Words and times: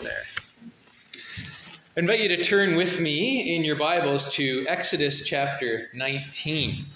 There. 0.00 0.12
I 1.96 2.00
invite 2.00 2.20
you 2.20 2.28
to 2.28 2.42
turn 2.42 2.76
with 2.76 3.00
me 3.00 3.56
in 3.56 3.64
your 3.64 3.74
Bibles 3.74 4.32
to 4.34 4.64
Exodus 4.68 5.24
chapter 5.26 5.90
19. 5.92 6.86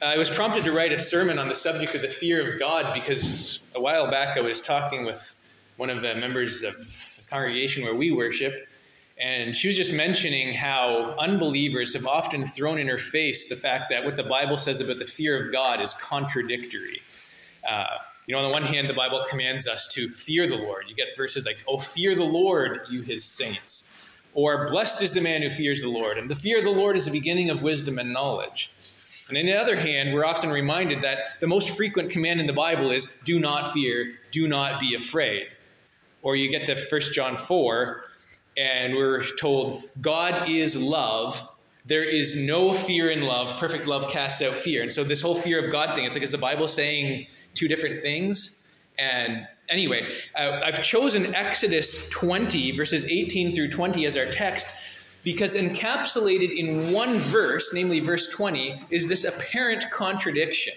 I 0.00 0.16
was 0.16 0.30
prompted 0.30 0.62
to 0.64 0.72
write 0.72 0.92
a 0.92 1.00
sermon 1.00 1.40
on 1.40 1.48
the 1.48 1.56
subject 1.56 1.96
of 1.96 2.02
the 2.02 2.08
fear 2.08 2.40
of 2.40 2.56
God 2.60 2.94
because 2.94 3.60
a 3.74 3.80
while 3.80 4.08
back 4.08 4.36
I 4.36 4.40
was 4.40 4.62
talking 4.62 5.04
with 5.04 5.34
one 5.76 5.90
of 5.90 6.02
the 6.02 6.14
members 6.14 6.62
of 6.62 6.76
the 6.76 7.22
congregation 7.28 7.82
where 7.82 7.96
we 7.96 8.12
worship, 8.12 8.68
and 9.20 9.56
she 9.56 9.66
was 9.66 9.76
just 9.76 9.92
mentioning 9.92 10.54
how 10.54 11.16
unbelievers 11.18 11.94
have 11.94 12.06
often 12.06 12.46
thrown 12.46 12.78
in 12.78 12.86
her 12.86 12.98
face 12.98 13.48
the 13.48 13.56
fact 13.56 13.90
that 13.90 14.04
what 14.04 14.14
the 14.14 14.22
Bible 14.22 14.58
says 14.58 14.80
about 14.80 15.00
the 15.00 15.06
fear 15.06 15.46
of 15.46 15.52
God 15.52 15.80
is 15.80 15.94
contradictory. 15.94 17.02
Uh, 17.68 17.86
you 18.28 18.34
know, 18.34 18.42
on 18.42 18.46
the 18.46 18.52
one 18.52 18.62
hand, 18.62 18.86
the 18.86 18.94
Bible 18.94 19.24
commands 19.26 19.66
us 19.66 19.88
to 19.94 20.10
fear 20.10 20.46
the 20.46 20.54
Lord. 20.54 20.86
You 20.86 20.94
get 20.94 21.16
verses 21.16 21.46
like, 21.46 21.64
Oh, 21.66 21.78
fear 21.78 22.14
the 22.14 22.24
Lord, 22.24 22.82
you 22.90 23.00
his 23.00 23.24
saints. 23.24 23.98
Or, 24.34 24.68
Blessed 24.68 25.02
is 25.02 25.14
the 25.14 25.22
man 25.22 25.40
who 25.40 25.48
fears 25.48 25.80
the 25.80 25.88
Lord. 25.88 26.18
And 26.18 26.30
the 26.30 26.36
fear 26.36 26.58
of 26.58 26.64
the 26.64 26.70
Lord 26.70 26.94
is 26.94 27.06
the 27.06 27.10
beginning 27.10 27.48
of 27.48 27.62
wisdom 27.62 27.98
and 27.98 28.12
knowledge. 28.12 28.70
And 29.30 29.38
on 29.38 29.46
the 29.46 29.54
other 29.54 29.76
hand, 29.76 30.12
we're 30.12 30.26
often 30.26 30.50
reminded 30.50 31.00
that 31.02 31.40
the 31.40 31.46
most 31.46 31.74
frequent 31.74 32.10
command 32.10 32.38
in 32.38 32.46
the 32.46 32.52
Bible 32.52 32.90
is 32.90 33.18
do 33.24 33.40
not 33.40 33.72
fear, 33.72 34.18
do 34.30 34.46
not 34.46 34.78
be 34.78 34.94
afraid. 34.94 35.46
Or 36.20 36.36
you 36.36 36.50
get 36.50 36.66
to 36.66 36.76
1 36.78 37.00
John 37.14 37.38
4, 37.38 38.04
and 38.58 38.94
we're 38.94 39.24
told, 39.36 39.84
God 40.02 40.50
is 40.50 40.80
love. 40.80 41.42
There 41.86 42.04
is 42.04 42.38
no 42.38 42.74
fear 42.74 43.10
in 43.10 43.22
love. 43.22 43.58
Perfect 43.58 43.86
love 43.86 44.10
casts 44.10 44.42
out 44.42 44.52
fear. 44.52 44.82
And 44.82 44.92
so, 44.92 45.02
this 45.02 45.22
whole 45.22 45.34
fear 45.34 45.64
of 45.64 45.72
God 45.72 45.94
thing, 45.94 46.04
it's 46.04 46.14
like, 46.14 46.22
is 46.22 46.32
the 46.32 46.38
Bible 46.38 46.68
saying 46.68 47.26
two 47.54 47.68
different 47.68 48.00
things? 48.02 48.68
And 48.98 49.46
anyway, 49.68 50.12
uh, 50.36 50.60
I've 50.64 50.82
chosen 50.82 51.34
Exodus 51.34 52.08
20, 52.10 52.72
verses 52.72 53.04
18 53.06 53.54
through 53.54 53.70
20, 53.70 54.06
as 54.06 54.16
our 54.16 54.26
text 54.26 54.78
because 55.24 55.56
encapsulated 55.56 56.56
in 56.56 56.92
one 56.92 57.18
verse, 57.18 57.74
namely 57.74 58.00
verse 58.00 58.32
20, 58.32 58.82
is 58.90 59.08
this 59.08 59.24
apparent 59.24 59.90
contradiction. 59.90 60.74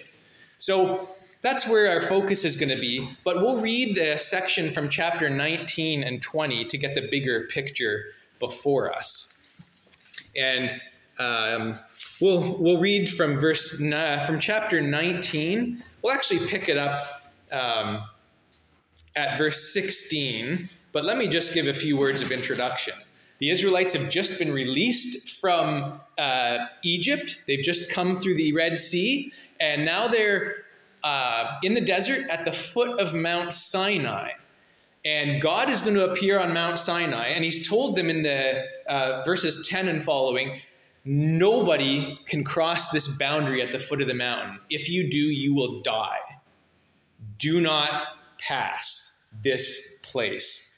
So 0.58 1.08
that's 1.40 1.66
where 1.66 1.90
our 1.90 2.00
focus 2.00 2.44
is 2.44 2.56
going 2.56 2.68
to 2.68 2.80
be, 2.80 3.08
but 3.24 3.36
we'll 3.36 3.58
read 3.58 3.96
the 3.96 4.18
section 4.18 4.70
from 4.70 4.88
chapter 4.88 5.28
19 5.28 6.02
and 6.02 6.20
20 6.20 6.64
to 6.66 6.78
get 6.78 6.94
the 6.94 7.08
bigger 7.10 7.46
picture 7.48 8.04
before 8.38 8.92
us. 8.92 9.54
And 10.36 10.80
um, 11.18 11.78
we'll, 12.20 12.56
we'll 12.58 12.80
read 12.80 13.08
from 13.08 13.38
verse 13.38 13.76
from 13.76 14.40
chapter 14.40 14.80
19. 14.80 15.82
We'll 16.02 16.12
actually 16.12 16.46
pick 16.46 16.68
it 16.68 16.76
up 16.76 17.04
um, 17.52 18.02
at 19.16 19.36
verse 19.38 19.72
16, 19.72 20.68
but 20.92 21.04
let 21.04 21.18
me 21.18 21.26
just 21.28 21.54
give 21.54 21.66
a 21.66 21.74
few 21.74 21.96
words 21.96 22.22
of 22.22 22.32
introduction. 22.32 22.94
The 23.38 23.50
Israelites 23.50 23.92
have 23.94 24.08
just 24.08 24.38
been 24.38 24.52
released 24.52 25.40
from 25.40 26.00
uh, 26.16 26.58
Egypt. 26.84 27.40
They've 27.46 27.64
just 27.64 27.90
come 27.90 28.20
through 28.20 28.36
the 28.36 28.52
Red 28.52 28.78
Sea, 28.78 29.32
and 29.58 29.84
now 29.84 30.06
they're 30.06 30.64
uh, 31.02 31.58
in 31.64 31.74
the 31.74 31.80
desert 31.80 32.28
at 32.30 32.44
the 32.44 32.52
foot 32.52 33.00
of 33.00 33.14
Mount 33.14 33.52
Sinai. 33.52 34.30
And 35.04 35.42
God 35.42 35.68
is 35.68 35.80
going 35.80 35.96
to 35.96 36.08
appear 36.08 36.38
on 36.38 36.54
Mount 36.54 36.78
Sinai, 36.78 37.28
and 37.30 37.44
He's 37.44 37.68
told 37.68 37.96
them 37.96 38.08
in 38.08 38.22
the 38.22 38.64
uh, 38.88 39.22
verses 39.24 39.66
10 39.68 39.88
and 39.88 40.02
following 40.02 40.60
nobody 41.04 42.18
can 42.26 42.44
cross 42.44 42.90
this 42.90 43.18
boundary 43.18 43.62
at 43.62 43.72
the 43.72 43.78
foot 43.78 44.00
of 44.00 44.08
the 44.08 44.14
mountain. 44.14 44.58
If 44.70 44.88
you 44.88 45.10
do, 45.10 45.18
you 45.18 45.54
will 45.54 45.80
die. 45.80 46.20
Do 47.38 47.60
not 47.60 48.22
pass 48.38 49.34
this 49.42 49.98
place. 50.02 50.74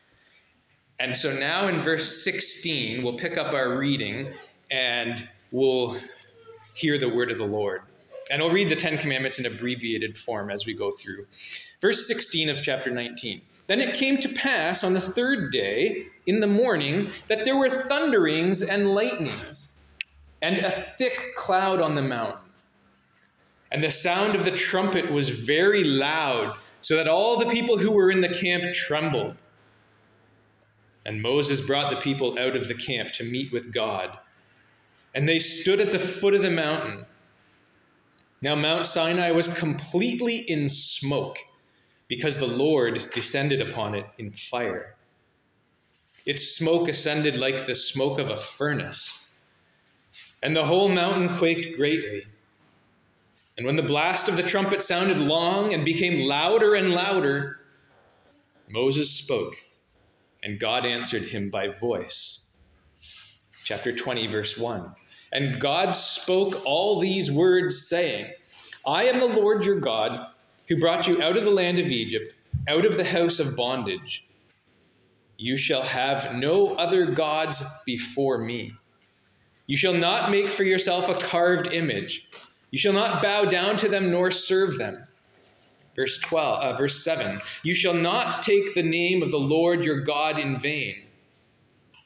And 0.98 1.14
so 1.14 1.33
now 1.39 1.69
in 1.69 1.80
verse 1.80 2.22
16, 2.22 3.02
we'll 3.02 3.19
pick 3.19 3.36
up 3.36 3.52
our 3.52 3.77
reading 3.77 4.33
and 4.70 5.28
we'll 5.50 5.98
hear 6.74 6.98
the 6.98 7.08
word 7.08 7.30
of 7.30 7.39
the 7.39 7.46
Lord. 7.46 7.83
And 8.30 8.42
I'll 8.42 8.51
read 8.51 8.68
the 8.68 8.77
Ten 8.77 8.96
Commandments 8.96 9.39
in 9.39 9.46
abbreviated 9.46 10.17
form 10.17 10.51
as 10.51 10.64
we 10.64 10.73
go 10.73 10.90
through. 10.90 11.27
Verse 11.80 12.07
16 12.07 12.48
of 12.48 12.63
chapter 12.63 12.90
19. 12.90 13.40
Then 13.67 13.80
it 13.80 13.95
came 13.95 14.18
to 14.18 14.29
pass 14.29 14.84
on 14.84 14.92
the 14.92 15.01
third 15.01 15.52
day 15.52 16.07
in 16.27 16.40
the 16.40 16.46
morning 16.46 17.11
that 17.29 17.45
there 17.45 17.57
were 17.57 17.86
thunderings 17.89 18.63
and 18.63 18.95
lightnings, 18.95 19.73
and 20.45 20.59
a 20.59 20.71
thick 20.99 21.35
cloud 21.35 21.81
on 21.81 21.95
the 21.95 22.03
mountain. 22.03 22.51
And 23.73 23.83
the 23.83 23.91
sound 23.91 24.35
of 24.35 24.45
the 24.45 24.51
trumpet 24.51 25.11
was 25.11 25.31
very 25.31 25.85
loud, 25.85 26.55
so 26.83 26.99
that 26.99 27.09
all 27.09 27.39
the 27.39 27.47
people 27.47 27.79
who 27.79 27.93
were 27.93 28.11
in 28.11 28.21
the 28.21 28.29
camp 28.29 28.75
trembled. 28.75 29.37
And 31.07 31.23
Moses 31.23 31.63
brought 31.63 31.89
the 31.89 31.97
people 31.97 32.39
out 32.39 32.57
of 32.57 32.69
the 32.69 32.75
camp 32.75 33.11
to 33.13 33.25
meet 33.25 33.55
with 33.55 33.73
God. 33.73 34.19
And 35.15 35.27
they 35.27 35.39
stood 35.39 35.81
at 35.81 35.93
the 35.93 35.99
foot 35.99 36.35
of 36.35 36.43
the 36.43 36.51
mountain. 36.51 37.07
Now, 38.43 38.55
Mount 38.55 38.85
Sinai 38.85 39.31
was 39.31 39.49
completely 39.49 40.37
in 40.37 40.69
smoke 40.69 41.39
because 42.07 42.37
the 42.37 42.47
Lord 42.47 43.09
descended 43.15 43.63
upon 43.63 43.95
it 43.95 44.05
in 44.19 44.31
fire. 44.33 44.95
Its 46.27 46.55
smoke 46.55 46.91
ascended 46.91 47.39
like 47.39 47.67
the 47.67 47.75
smoke 47.75 48.19
of 48.19 48.29
a 48.29 48.37
furnace. 48.37 49.33
And 50.45 50.55
the 50.55 50.67
whole 50.67 50.89
mountain 50.89 51.37
quaked 51.37 51.77
greatly. 51.77 52.23
And 53.57 53.65
when 53.65 53.77
the 53.77 53.83
blast 53.83 54.29
of 54.29 54.37
the 54.37 54.43
trumpet 54.43 54.83
sounded 54.83 55.19
long 55.19 55.73
and 55.73 55.87
became 55.87 56.29
louder 56.29 56.75
and 56.75 56.93
louder, 56.93 57.61
Moses 58.69 59.11
spoke 59.11 59.55
and 60.43 60.61
God 60.61 60.85
answered 60.85 61.23
him 61.23 61.49
by 61.49 61.69
voice. 61.69 62.57
Chapter 63.65 63.91
20, 63.91 64.27
verse 64.27 64.59
1. 64.59 64.95
And 65.33 65.59
God 65.59 65.93
spoke 65.93 66.63
all 66.67 67.01
these 67.01 67.33
words, 67.33 67.89
saying, 67.89 68.31
I 68.87 69.05
am 69.05 69.21
the 69.21 69.41
Lord 69.41 69.65
your 69.65 69.81
God, 69.81 70.27
who 70.69 70.79
brought 70.79 71.09
you 71.09 71.23
out 71.23 71.39
of 71.39 71.45
the 71.45 71.51
land 71.51 71.79
of 71.79 71.87
Egypt, 71.87 72.35
out 72.69 72.85
of 72.85 72.99
the 72.99 73.05
house 73.05 73.39
of 73.39 73.57
bondage. 73.57 74.27
You 75.39 75.57
shall 75.57 75.83
have 75.83 76.37
no 76.37 76.75
other 76.75 77.07
gods 77.07 77.65
before 77.87 78.39
me. 78.39 78.73
You 79.67 79.77
shall 79.77 79.95
not 79.95 80.30
make 80.30 80.51
for 80.51 80.64
yourself 80.64 81.08
a 81.08 81.14
carved 81.14 81.73
image. 81.73 82.29
You 82.70 82.79
shall 82.79 82.92
not 82.92 83.23
bow 83.23 83.45
down 83.45 83.77
to 83.79 83.89
them 83.89 84.11
nor 84.11 84.30
serve 84.30 84.79
them. 84.79 85.05
Verse 85.97 86.19
12, 86.19 86.61
uh, 86.61 86.77
verse 86.77 87.05
7 87.05 87.41
You 87.63 87.75
shall 87.75 87.95
not 87.95 88.42
take 88.42 88.75
the 88.75 88.83
name 88.83 89.23
of 89.23 89.30
the 89.30 89.39
Lord 89.39 89.85
your 89.85 90.01
God 90.01 90.39
in 90.39 90.58
vain. 90.58 91.05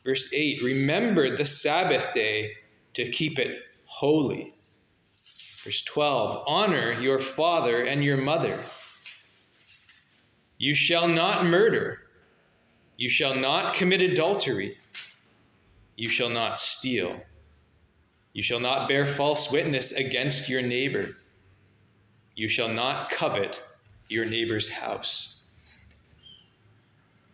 Verse 0.05 0.33
8 0.33 0.63
Remember 0.63 1.35
the 1.35 1.47
Sabbath 1.47 2.13
day 2.13 2.53
to 2.95 3.11
keep 3.11 3.39
it 3.39 3.61
holy. 3.87 4.55
Verse 5.65 5.83
12 5.83 6.45
Honor 6.47 6.93
your 7.01 7.19
father 7.19 7.83
and 7.83 8.05
your 8.05 8.19
mother. 8.19 8.61
You 10.59 10.75
shall 10.75 11.09
not 11.09 11.47
murder. 11.47 12.03
You 12.97 13.09
shall 13.09 13.35
not 13.35 13.75
commit 13.75 14.03
adultery. 14.03 14.77
You 15.97 16.09
shall 16.09 16.29
not 16.29 16.59
steal. 16.59 17.21
You 18.33 18.43
shall 18.43 18.61
not 18.61 18.89
bear 18.89 19.07
false 19.07 19.51
witness 19.51 19.93
against 19.93 20.49
your 20.49 20.63
neighbor. 20.63 21.17
You 22.35 22.49
shall 22.49 22.69
not 22.69 23.11
covet 23.11 23.61
your 24.09 24.25
neighbor's 24.25 24.69
house. 24.69 25.43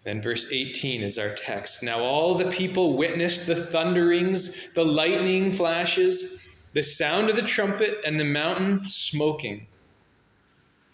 Then 0.05 0.21
verse 0.21 0.53
18 0.53 1.03
is 1.03 1.19
our 1.19 1.35
text. 1.35 1.83
Now 1.83 2.01
all 2.01 2.35
the 2.35 2.51
people 2.51 2.97
witnessed 2.97 3.47
the 3.47 3.57
thunderings, 3.57 4.73
the 4.73 4.85
lightning 4.85 5.51
flashes, 5.51 6.49
the 6.75 6.83
sound 6.83 7.31
of 7.31 7.37
the 7.37 7.43
trumpet, 7.43 7.99
and 8.07 8.21
the 8.21 8.25
mountain 8.25 8.79
smoking. 8.85 9.67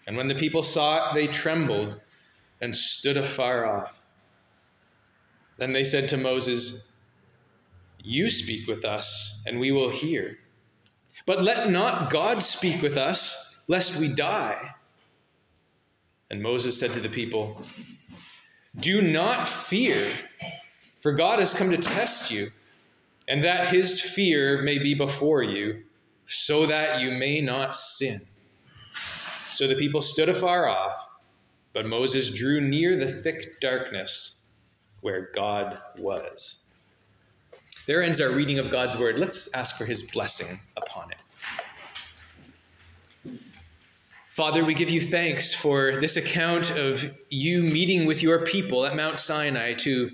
And 0.06 0.16
when 0.16 0.28
the 0.28 0.34
people 0.34 0.62
saw 0.62 1.10
it, 1.10 1.14
they 1.14 1.26
trembled 1.26 2.00
and 2.60 2.74
stood 2.74 3.16
afar 3.16 3.66
off. 3.66 4.06
Then 5.56 5.72
they 5.72 5.84
said 5.84 6.08
to 6.10 6.16
Moses, 6.16 6.89
You 8.02 8.30
speak 8.30 8.66
with 8.66 8.84
us, 8.84 9.42
and 9.46 9.60
we 9.60 9.72
will 9.72 9.90
hear. 9.90 10.38
But 11.26 11.42
let 11.42 11.70
not 11.70 12.10
God 12.10 12.42
speak 12.42 12.82
with 12.82 12.96
us, 12.96 13.56
lest 13.68 14.00
we 14.00 14.14
die. 14.14 14.74
And 16.30 16.42
Moses 16.42 16.78
said 16.78 16.92
to 16.92 17.00
the 17.00 17.08
people, 17.08 17.60
Do 18.80 19.02
not 19.02 19.46
fear, 19.46 20.10
for 21.00 21.12
God 21.12 21.40
has 21.40 21.52
come 21.52 21.70
to 21.70 21.76
test 21.76 22.30
you, 22.30 22.50
and 23.28 23.44
that 23.44 23.68
his 23.68 24.00
fear 24.00 24.62
may 24.62 24.78
be 24.78 24.94
before 24.94 25.42
you, 25.42 25.82
so 26.26 26.66
that 26.66 27.00
you 27.00 27.10
may 27.10 27.40
not 27.40 27.76
sin. 27.76 28.20
So 29.48 29.66
the 29.66 29.74
people 29.74 30.00
stood 30.00 30.28
afar 30.28 30.68
off, 30.68 31.08
but 31.72 31.86
Moses 31.86 32.30
drew 32.30 32.60
near 32.60 32.96
the 32.96 33.08
thick 33.08 33.60
darkness 33.60 34.46
where 35.00 35.30
God 35.34 35.78
was. 35.98 36.69
There 37.86 38.02
ends 38.02 38.20
our 38.20 38.30
reading 38.30 38.58
of 38.58 38.70
God's 38.70 38.96
word. 38.96 39.18
Let's 39.18 39.52
ask 39.54 39.76
for 39.76 39.84
his 39.84 40.02
blessing 40.02 40.58
upon 40.76 41.10
it. 41.12 41.22
Father, 44.32 44.64
we 44.64 44.74
give 44.74 44.90
you 44.90 45.00
thanks 45.00 45.52
for 45.52 46.00
this 46.00 46.16
account 46.16 46.70
of 46.70 47.14
you 47.28 47.62
meeting 47.62 48.06
with 48.06 48.22
your 48.22 48.44
people 48.44 48.86
at 48.86 48.96
Mount 48.96 49.20
Sinai 49.20 49.74
to 49.74 50.10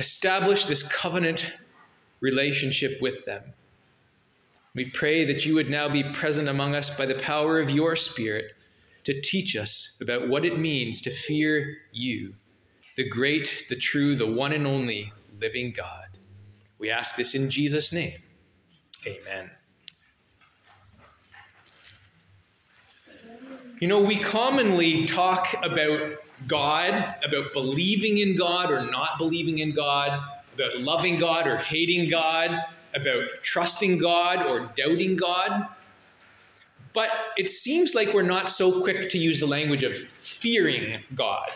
establish 0.00 0.66
this 0.66 0.82
covenant 0.82 1.52
relationship 2.20 3.00
with 3.00 3.24
them. 3.26 3.42
We 4.74 4.86
pray 4.86 5.24
that 5.24 5.44
you 5.44 5.54
would 5.54 5.68
now 5.68 5.88
be 5.88 6.02
present 6.02 6.48
among 6.48 6.74
us 6.74 6.96
by 6.96 7.06
the 7.06 7.16
power 7.16 7.60
of 7.60 7.70
your 7.70 7.96
Spirit 7.96 8.54
to 9.04 9.20
teach 9.20 9.56
us 9.56 9.98
about 10.00 10.28
what 10.28 10.44
it 10.44 10.58
means 10.58 11.00
to 11.02 11.10
fear 11.10 11.76
you, 11.92 12.34
the 12.96 13.08
great, 13.08 13.66
the 13.68 13.76
true, 13.76 14.14
the 14.14 14.26
one 14.26 14.52
and 14.52 14.66
only 14.66 15.12
living 15.40 15.72
God. 15.72 16.09
We 16.80 16.90
ask 16.90 17.14
this 17.14 17.34
in 17.34 17.50
Jesus' 17.50 17.92
name. 17.92 18.18
Amen. 19.06 19.50
You 23.80 23.88
know, 23.88 24.00
we 24.00 24.16
commonly 24.16 25.04
talk 25.04 25.54
about 25.62 26.14
God, 26.48 27.14
about 27.22 27.52
believing 27.52 28.18
in 28.18 28.34
God 28.34 28.70
or 28.70 28.90
not 28.90 29.18
believing 29.18 29.58
in 29.58 29.72
God, 29.72 30.22
about 30.54 30.80
loving 30.80 31.18
God 31.18 31.46
or 31.46 31.58
hating 31.58 32.10
God, 32.10 32.64
about 32.94 33.24
trusting 33.42 33.98
God 33.98 34.46
or 34.46 34.70
doubting 34.74 35.16
God. 35.16 35.66
But 36.94 37.10
it 37.36 37.48
seems 37.48 37.94
like 37.94 38.12
we're 38.14 38.22
not 38.22 38.48
so 38.48 38.82
quick 38.82 39.10
to 39.10 39.18
use 39.18 39.38
the 39.38 39.46
language 39.46 39.82
of 39.82 39.96
fearing 39.96 41.02
God. 41.14 41.50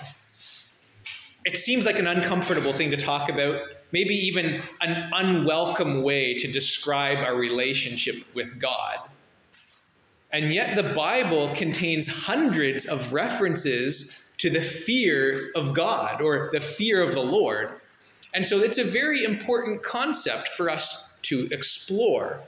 It 1.44 1.56
seems 1.56 1.84
like 1.84 1.98
an 1.98 2.06
uncomfortable 2.06 2.72
thing 2.72 2.90
to 2.90 2.96
talk 2.96 3.28
about, 3.28 3.60
maybe 3.94 4.12
even 4.12 4.60
an 4.80 5.08
unwelcome 5.12 6.02
way 6.02 6.34
to 6.34 6.50
describe 6.50 7.18
our 7.18 7.36
relationship 7.36 8.16
with 8.34 8.58
God. 8.58 8.98
And 10.32 10.52
yet, 10.52 10.74
the 10.74 10.92
Bible 10.94 11.54
contains 11.54 12.08
hundreds 12.08 12.86
of 12.86 13.12
references 13.12 14.24
to 14.38 14.50
the 14.50 14.62
fear 14.62 15.52
of 15.54 15.74
God 15.74 16.20
or 16.20 16.50
the 16.52 16.60
fear 16.60 17.04
of 17.06 17.14
the 17.14 17.22
Lord. 17.22 17.80
And 18.34 18.44
so, 18.44 18.58
it's 18.58 18.78
a 18.78 18.84
very 18.84 19.22
important 19.22 19.84
concept 19.84 20.48
for 20.48 20.68
us 20.68 21.16
to 21.22 21.48
explore. 21.52 22.40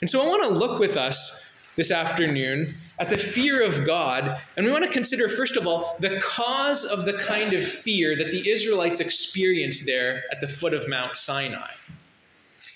And 0.00 0.10
so 0.10 0.22
I 0.22 0.26
want 0.26 0.42
to 0.48 0.54
look 0.58 0.80
with 0.80 0.96
us 0.96 1.51
this 1.76 1.90
afternoon 1.90 2.68
at 2.98 3.08
the 3.08 3.16
fear 3.16 3.64
of 3.64 3.86
God, 3.86 4.40
and 4.56 4.66
we 4.66 4.72
want 4.72 4.84
to 4.84 4.90
consider, 4.90 5.28
first 5.28 5.56
of 5.56 5.66
all, 5.66 5.96
the 6.00 6.20
cause 6.20 6.84
of 6.84 7.04
the 7.04 7.14
kind 7.14 7.54
of 7.54 7.66
fear 7.66 8.14
that 8.16 8.30
the 8.30 8.50
Israelites 8.50 9.00
experienced 9.00 9.86
there 9.86 10.24
at 10.30 10.40
the 10.40 10.48
foot 10.48 10.74
of 10.74 10.86
Mount 10.88 11.16
Sinai. 11.16 11.70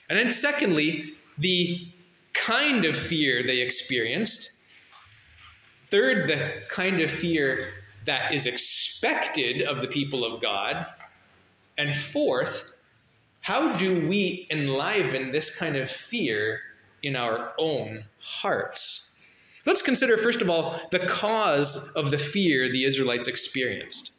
And 0.08 0.18
then, 0.18 0.28
secondly, 0.28 1.14
the 1.38 1.86
kind 2.32 2.84
of 2.84 2.96
fear 2.96 3.42
they 3.42 3.60
experienced. 3.60 4.52
Third, 5.86 6.28
the 6.28 6.62
kind 6.68 7.00
of 7.00 7.10
fear 7.10 7.74
that 8.06 8.32
is 8.32 8.46
expected 8.46 9.62
of 9.62 9.80
the 9.80 9.88
people 9.88 10.24
of 10.24 10.40
God. 10.40 10.86
And 11.76 11.94
fourth, 11.94 12.64
how 13.40 13.76
do 13.76 14.08
we 14.08 14.46
enliven 14.50 15.32
this 15.32 15.56
kind 15.58 15.76
of 15.76 15.90
fear 15.90 16.60
in 17.06 17.16
our 17.16 17.54
own 17.58 18.04
hearts? 18.20 19.18
Let's 19.64 19.82
consider, 19.82 20.16
first 20.16 20.42
of 20.42 20.50
all, 20.50 20.80
the 20.90 21.06
cause 21.06 21.92
of 21.94 22.10
the 22.10 22.18
fear 22.18 22.68
the 22.68 22.84
Israelites 22.84 23.26
experienced. 23.26 24.12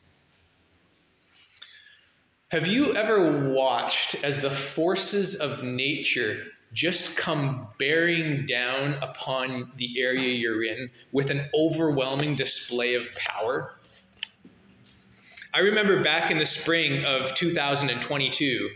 Have 2.50 2.68
you 2.68 2.96
ever 2.96 3.50
watched 3.50 4.16
as 4.24 4.42
the 4.42 4.50
forces 4.50 5.36
of 5.36 5.64
nature 5.64 6.46
just 6.74 7.18
come 7.18 7.68
bearing 7.80 8.46
down 8.46 8.94
upon 8.96 9.72
the 9.76 10.02
area 10.02 10.34
you're 10.34 10.64
in 10.64 10.90
with 11.12 11.30
an 11.30 11.50
overwhelming 11.54 12.36
display 12.36 12.96
of 12.96 13.08
power? 13.16 13.76
I 15.54 15.60
remember 15.60 16.04
back 16.04 16.30
in 16.30 16.38
the 16.38 16.46
spring 16.46 17.04
of 17.06 17.34
2022 17.36 18.70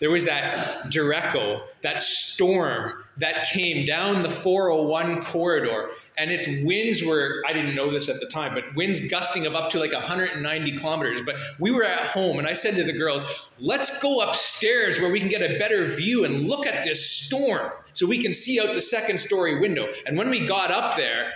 there 0.00 0.10
was 0.10 0.24
that 0.26 0.54
derecho, 0.86 1.62
that 1.82 2.00
storm 2.00 3.03
that 3.18 3.46
came 3.52 3.84
down 3.84 4.22
the 4.22 4.30
401 4.30 5.22
corridor, 5.22 5.90
and 6.16 6.30
its 6.30 6.48
winds 6.64 7.02
were, 7.02 7.42
I 7.46 7.52
didn't 7.52 7.74
know 7.74 7.92
this 7.92 8.08
at 8.08 8.20
the 8.20 8.26
time, 8.26 8.54
but 8.54 8.74
winds 8.74 9.08
gusting 9.08 9.46
of 9.46 9.54
up 9.54 9.70
to 9.70 9.80
like 9.80 9.92
190 9.92 10.76
kilometers. 10.76 11.22
But 11.22 11.36
we 11.58 11.70
were 11.70 11.84
at 11.84 12.06
home, 12.06 12.38
and 12.38 12.46
I 12.46 12.52
said 12.52 12.74
to 12.76 12.84
the 12.84 12.92
girls, 12.92 13.24
let's 13.58 14.00
go 14.00 14.20
upstairs 14.20 15.00
where 15.00 15.10
we 15.10 15.20
can 15.20 15.28
get 15.28 15.42
a 15.42 15.56
better 15.58 15.84
view 15.84 16.24
and 16.24 16.48
look 16.48 16.66
at 16.66 16.84
this 16.84 17.08
storm 17.10 17.70
so 17.92 18.06
we 18.06 18.18
can 18.18 18.32
see 18.32 18.60
out 18.60 18.74
the 18.74 18.80
second 18.80 19.18
story 19.18 19.60
window. 19.60 19.86
And 20.06 20.16
when 20.18 20.30
we 20.30 20.46
got 20.46 20.70
up 20.70 20.96
there, 20.96 21.32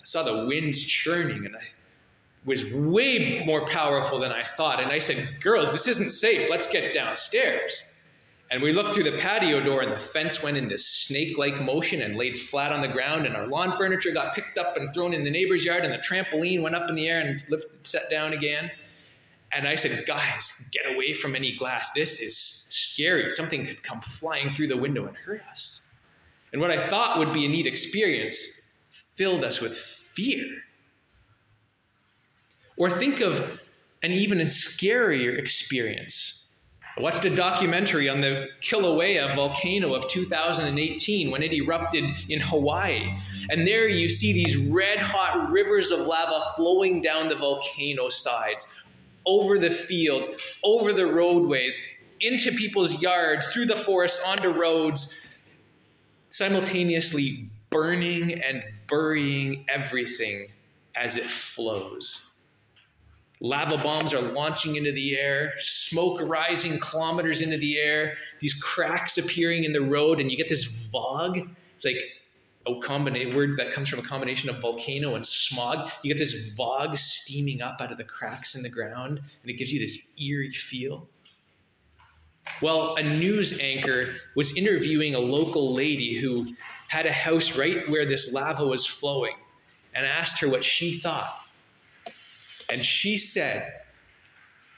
I 0.00 0.04
saw 0.04 0.22
the 0.22 0.46
winds 0.46 0.82
churning, 0.82 1.46
and 1.46 1.56
I 1.56 1.62
was 2.44 2.70
way 2.72 3.42
more 3.46 3.66
powerful 3.66 4.18
than 4.18 4.32
I 4.32 4.42
thought. 4.42 4.82
And 4.82 4.92
I 4.92 4.98
said, 4.98 5.40
Girls, 5.40 5.72
this 5.72 5.88
isn't 5.88 6.10
safe. 6.10 6.50
Let's 6.50 6.66
get 6.66 6.92
downstairs. 6.92 7.93
And 8.50 8.62
we 8.62 8.72
looked 8.72 8.94
through 8.94 9.04
the 9.04 9.18
patio 9.18 9.60
door, 9.60 9.80
and 9.82 9.92
the 9.92 9.98
fence 9.98 10.42
went 10.42 10.56
in 10.56 10.68
this 10.68 10.86
snake 10.86 11.38
like 11.38 11.60
motion 11.60 12.02
and 12.02 12.16
laid 12.16 12.38
flat 12.38 12.72
on 12.72 12.82
the 12.82 12.88
ground. 12.88 13.26
And 13.26 13.34
our 13.34 13.46
lawn 13.46 13.72
furniture 13.72 14.12
got 14.12 14.34
picked 14.34 14.58
up 14.58 14.76
and 14.76 14.92
thrown 14.92 15.12
in 15.12 15.24
the 15.24 15.30
neighbor's 15.30 15.64
yard, 15.64 15.84
and 15.84 15.92
the 15.92 15.98
trampoline 15.98 16.62
went 16.62 16.74
up 16.74 16.88
in 16.88 16.94
the 16.94 17.08
air 17.08 17.20
and 17.20 17.42
lifted, 17.48 17.86
set 17.86 18.10
down 18.10 18.32
again. 18.32 18.70
And 19.50 19.66
I 19.66 19.76
said, 19.76 20.04
Guys, 20.06 20.68
get 20.72 20.92
away 20.92 21.14
from 21.14 21.34
any 21.34 21.54
glass. 21.56 21.92
This 21.92 22.20
is 22.20 22.36
scary. 22.36 23.30
Something 23.30 23.66
could 23.66 23.82
come 23.82 24.00
flying 24.00 24.54
through 24.54 24.68
the 24.68 24.76
window 24.76 25.06
and 25.06 25.16
hurt 25.16 25.42
us. 25.50 25.90
And 26.52 26.60
what 26.60 26.70
I 26.70 26.86
thought 26.86 27.18
would 27.18 27.32
be 27.32 27.46
a 27.46 27.48
neat 27.48 27.66
experience 27.66 28.62
filled 29.16 29.44
us 29.44 29.60
with 29.60 29.74
fear. 29.76 30.44
Or 32.76 32.90
think 32.90 33.20
of 33.20 33.60
an 34.02 34.12
even 34.12 34.38
scarier 34.38 35.38
experience. 35.38 36.43
I 36.96 37.00
watched 37.00 37.24
a 37.24 37.34
documentary 37.34 38.08
on 38.08 38.20
the 38.20 38.50
Kilauea 38.60 39.34
volcano 39.34 39.94
of 39.94 40.08
2018 40.08 41.28
when 41.28 41.42
it 41.42 41.52
erupted 41.52 42.04
in 42.28 42.40
Hawaii. 42.40 43.02
And 43.50 43.66
there 43.66 43.88
you 43.88 44.08
see 44.08 44.32
these 44.32 44.56
red 44.56 45.00
hot 45.00 45.50
rivers 45.50 45.90
of 45.90 46.00
lava 46.00 46.52
flowing 46.54 47.02
down 47.02 47.28
the 47.28 47.34
volcano 47.34 48.10
sides, 48.10 48.72
over 49.26 49.58
the 49.58 49.72
fields, 49.72 50.30
over 50.62 50.92
the 50.92 51.06
roadways, 51.06 51.76
into 52.20 52.52
people's 52.52 53.02
yards, 53.02 53.48
through 53.48 53.66
the 53.66 53.76
forests, 53.76 54.24
onto 54.24 54.50
roads, 54.50 55.20
simultaneously 56.30 57.48
burning 57.70 58.40
and 58.40 58.62
burying 58.88 59.64
everything 59.68 60.46
as 60.94 61.16
it 61.16 61.24
flows. 61.24 62.33
Lava 63.44 63.76
bombs 63.76 64.14
are 64.14 64.22
launching 64.22 64.76
into 64.76 64.90
the 64.90 65.18
air, 65.18 65.52
smoke 65.58 66.18
rising 66.22 66.80
kilometers 66.80 67.42
into 67.42 67.58
the 67.58 67.76
air, 67.76 68.16
these 68.40 68.54
cracks 68.54 69.18
appearing 69.18 69.64
in 69.64 69.72
the 69.72 69.82
road, 69.82 70.18
and 70.18 70.30
you 70.30 70.36
get 70.38 70.48
this 70.48 70.64
vog. 70.90 71.38
It's 71.74 71.84
like 71.84 71.98
a 72.66 72.80
combination 72.80 73.36
word 73.36 73.58
that 73.58 73.70
comes 73.70 73.90
from 73.90 73.98
a 73.98 74.02
combination 74.02 74.48
of 74.48 74.62
volcano 74.62 75.14
and 75.14 75.26
smog. 75.26 75.90
You 76.02 76.08
get 76.08 76.18
this 76.18 76.54
vog 76.54 76.96
steaming 76.96 77.60
up 77.60 77.82
out 77.82 77.92
of 77.92 77.98
the 77.98 78.04
cracks 78.04 78.54
in 78.54 78.62
the 78.62 78.70
ground, 78.70 79.18
and 79.18 79.50
it 79.50 79.58
gives 79.58 79.70
you 79.70 79.78
this 79.78 80.14
eerie 80.18 80.50
feel. 80.50 81.06
Well, 82.62 82.96
a 82.96 83.02
news 83.02 83.60
anchor 83.60 84.14
was 84.36 84.56
interviewing 84.56 85.16
a 85.16 85.20
local 85.20 85.74
lady 85.74 86.14
who 86.14 86.46
had 86.88 87.04
a 87.04 87.12
house 87.12 87.58
right 87.58 87.86
where 87.90 88.06
this 88.06 88.32
lava 88.32 88.64
was 88.64 88.86
flowing 88.86 89.36
and 89.94 90.06
asked 90.06 90.40
her 90.40 90.48
what 90.48 90.64
she 90.64 90.98
thought. 90.98 91.43
And 92.70 92.84
she 92.84 93.16
said, 93.16 93.72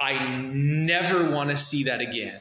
I 0.00 0.37
never 0.52 1.31
want 1.31 1.50
to 1.50 1.57
see 1.57 1.85
that 1.85 2.00
again. 2.00 2.40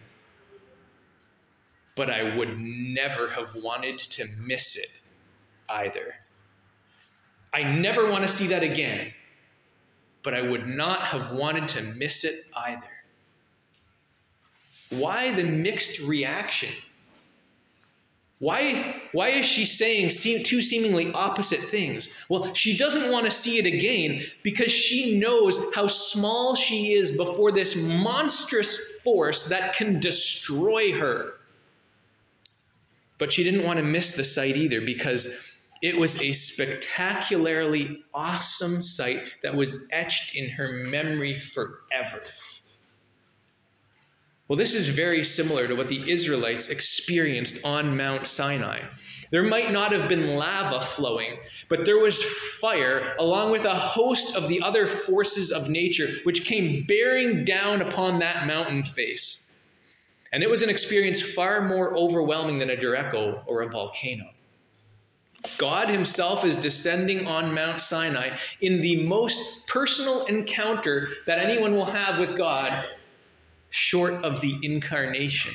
But 1.96 2.10
I 2.10 2.36
would 2.36 2.58
never 2.58 3.30
have 3.30 3.56
wanted 3.56 4.00
to 4.00 4.28
miss 4.38 4.76
it 4.76 5.02
either. 5.70 6.16
I 7.54 7.64
never 7.64 8.12
want 8.12 8.24
to 8.24 8.28
see 8.28 8.48
that 8.48 8.64
again, 8.64 9.14
but 10.24 10.34
I 10.34 10.42
would 10.42 10.68
not 10.68 11.02
have 11.04 11.32
wanted 11.32 11.70
to 11.70 11.82
miss 11.82 12.26
it 12.26 12.36
either. 12.54 12.90
Why 14.90 15.32
the 15.32 15.46
mixed 15.46 16.02
reaction? 16.02 16.74
Why, 18.40 19.02
why 19.14 19.30
is 19.30 19.46
she 19.46 19.66
saying 19.66 20.10
two 20.10 20.62
seemingly 20.62 21.12
opposite 21.14 21.62
things? 21.62 22.14
Well, 22.30 22.54
she 22.54 22.76
doesn't 22.76 23.12
want 23.12 23.26
to 23.26 23.32
see 23.32 23.60
it 23.60 23.66
again 23.66 24.26
because 24.44 24.72
she 24.72 25.18
knows 25.18 25.74
how 25.74 25.88
small 25.88 26.54
she 26.56 26.94
is 26.94 27.16
before 27.16 27.54
this 27.54 27.76
monstrous 27.78 28.98
force 29.04 29.48
that 29.48 29.74
can 29.76 30.02
destroy 30.02 30.92
her. 30.92 31.36
But 33.18 33.32
she 33.32 33.46
didn't 33.46 33.64
want 33.64 33.78
to 33.78 33.84
miss 33.84 34.16
the 34.16 34.26
sight 34.26 34.58
either 34.58 34.82
because 34.82 35.34
it 35.82 35.96
was 35.96 36.22
a 36.22 36.34
spectacularly 36.34 38.04
awesome 38.14 38.82
sight 38.82 39.36
that 39.44 39.56
was 39.56 39.86
etched 39.92 40.36
in 40.36 40.50
her 40.50 40.74
memory 40.74 41.40
forever. 41.40 42.22
Well, 44.48 44.58
this 44.58 44.76
is 44.76 44.90
very 44.90 45.24
similar 45.24 45.68
to 45.68 45.76
what 45.76 45.88
the 45.88 46.12
Israelites 46.12 46.70
experienced 46.70 47.66
on 47.66 47.98
Mount 47.98 48.28
Sinai. 48.28 48.82
There 49.32 49.42
might 49.42 49.72
not 49.72 49.92
have 49.92 50.08
been 50.08 50.36
lava 50.36 50.82
flowing, 50.82 51.38
but 51.68 51.84
there 51.84 51.98
was 51.98 52.24
fire, 52.24 53.16
along 53.18 53.50
with 53.50 53.66
a 53.66 53.74
host 53.74 54.36
of 54.36 54.48
the 54.48 54.62
other 54.62 54.86
forces 54.86 55.52
of 55.52 55.68
nature, 55.68 56.10
which 56.24 56.46
came 56.46 56.86
bearing 56.88 57.44
down 57.44 57.82
upon 57.82 58.20
that 58.20 58.46
mountain 58.46 58.84
face. 58.84 59.52
And 60.32 60.44
it 60.44 60.50
was 60.50 60.62
an 60.62 60.70
experience 60.70 61.22
far 61.22 61.68
more 61.68 61.98
overwhelming 61.98 62.60
than 62.60 62.70
a 62.70 62.78
derecho 62.78 63.42
or 63.48 63.64
a 63.64 63.70
volcano. 63.70 64.30
God 65.58 65.90
Himself 65.90 66.46
is 66.46 66.58
descending 66.58 67.28
on 67.28 67.54
Mount 67.54 67.82
Sinai 67.82 68.36
in 68.62 68.82
the 68.82 69.06
most 69.08 69.66
personal 69.68 70.26
encounter 70.26 71.10
that 71.26 71.40
anyone 71.40 71.76
will 71.76 71.86
have 71.86 72.20
with 72.20 72.38
God 72.38 72.86
short 73.70 74.14
of 74.24 74.42
the 74.42 74.58
incarnation. 74.62 75.54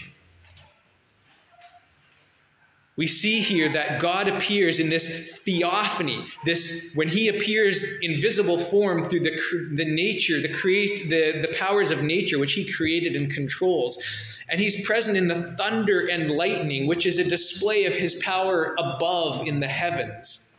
We 3.00 3.06
see 3.06 3.40
here 3.40 3.72
that 3.72 3.98
God 3.98 4.28
appears 4.28 4.78
in 4.78 4.90
this 4.90 5.38
theophany, 5.38 6.26
this 6.44 6.90
when 6.94 7.08
He 7.08 7.28
appears 7.28 7.98
in 8.02 8.20
visible 8.20 8.58
form 8.58 9.08
through 9.08 9.20
the, 9.20 9.40
the 9.74 9.86
nature, 9.86 10.42
the 10.42 10.52
create 10.52 11.08
the, 11.08 11.40
the 11.40 11.54
powers 11.56 11.90
of 11.90 12.02
nature 12.02 12.38
which 12.38 12.52
He 12.52 12.70
created 12.70 13.16
and 13.16 13.30
controls. 13.30 14.02
And 14.50 14.60
He's 14.60 14.84
present 14.84 15.16
in 15.16 15.28
the 15.28 15.54
thunder 15.56 16.10
and 16.10 16.32
lightning, 16.32 16.86
which 16.86 17.06
is 17.06 17.18
a 17.18 17.24
display 17.24 17.86
of 17.86 17.94
His 17.94 18.16
power 18.16 18.74
above 18.76 19.48
in 19.48 19.60
the 19.60 19.68
heavens. 19.68 20.52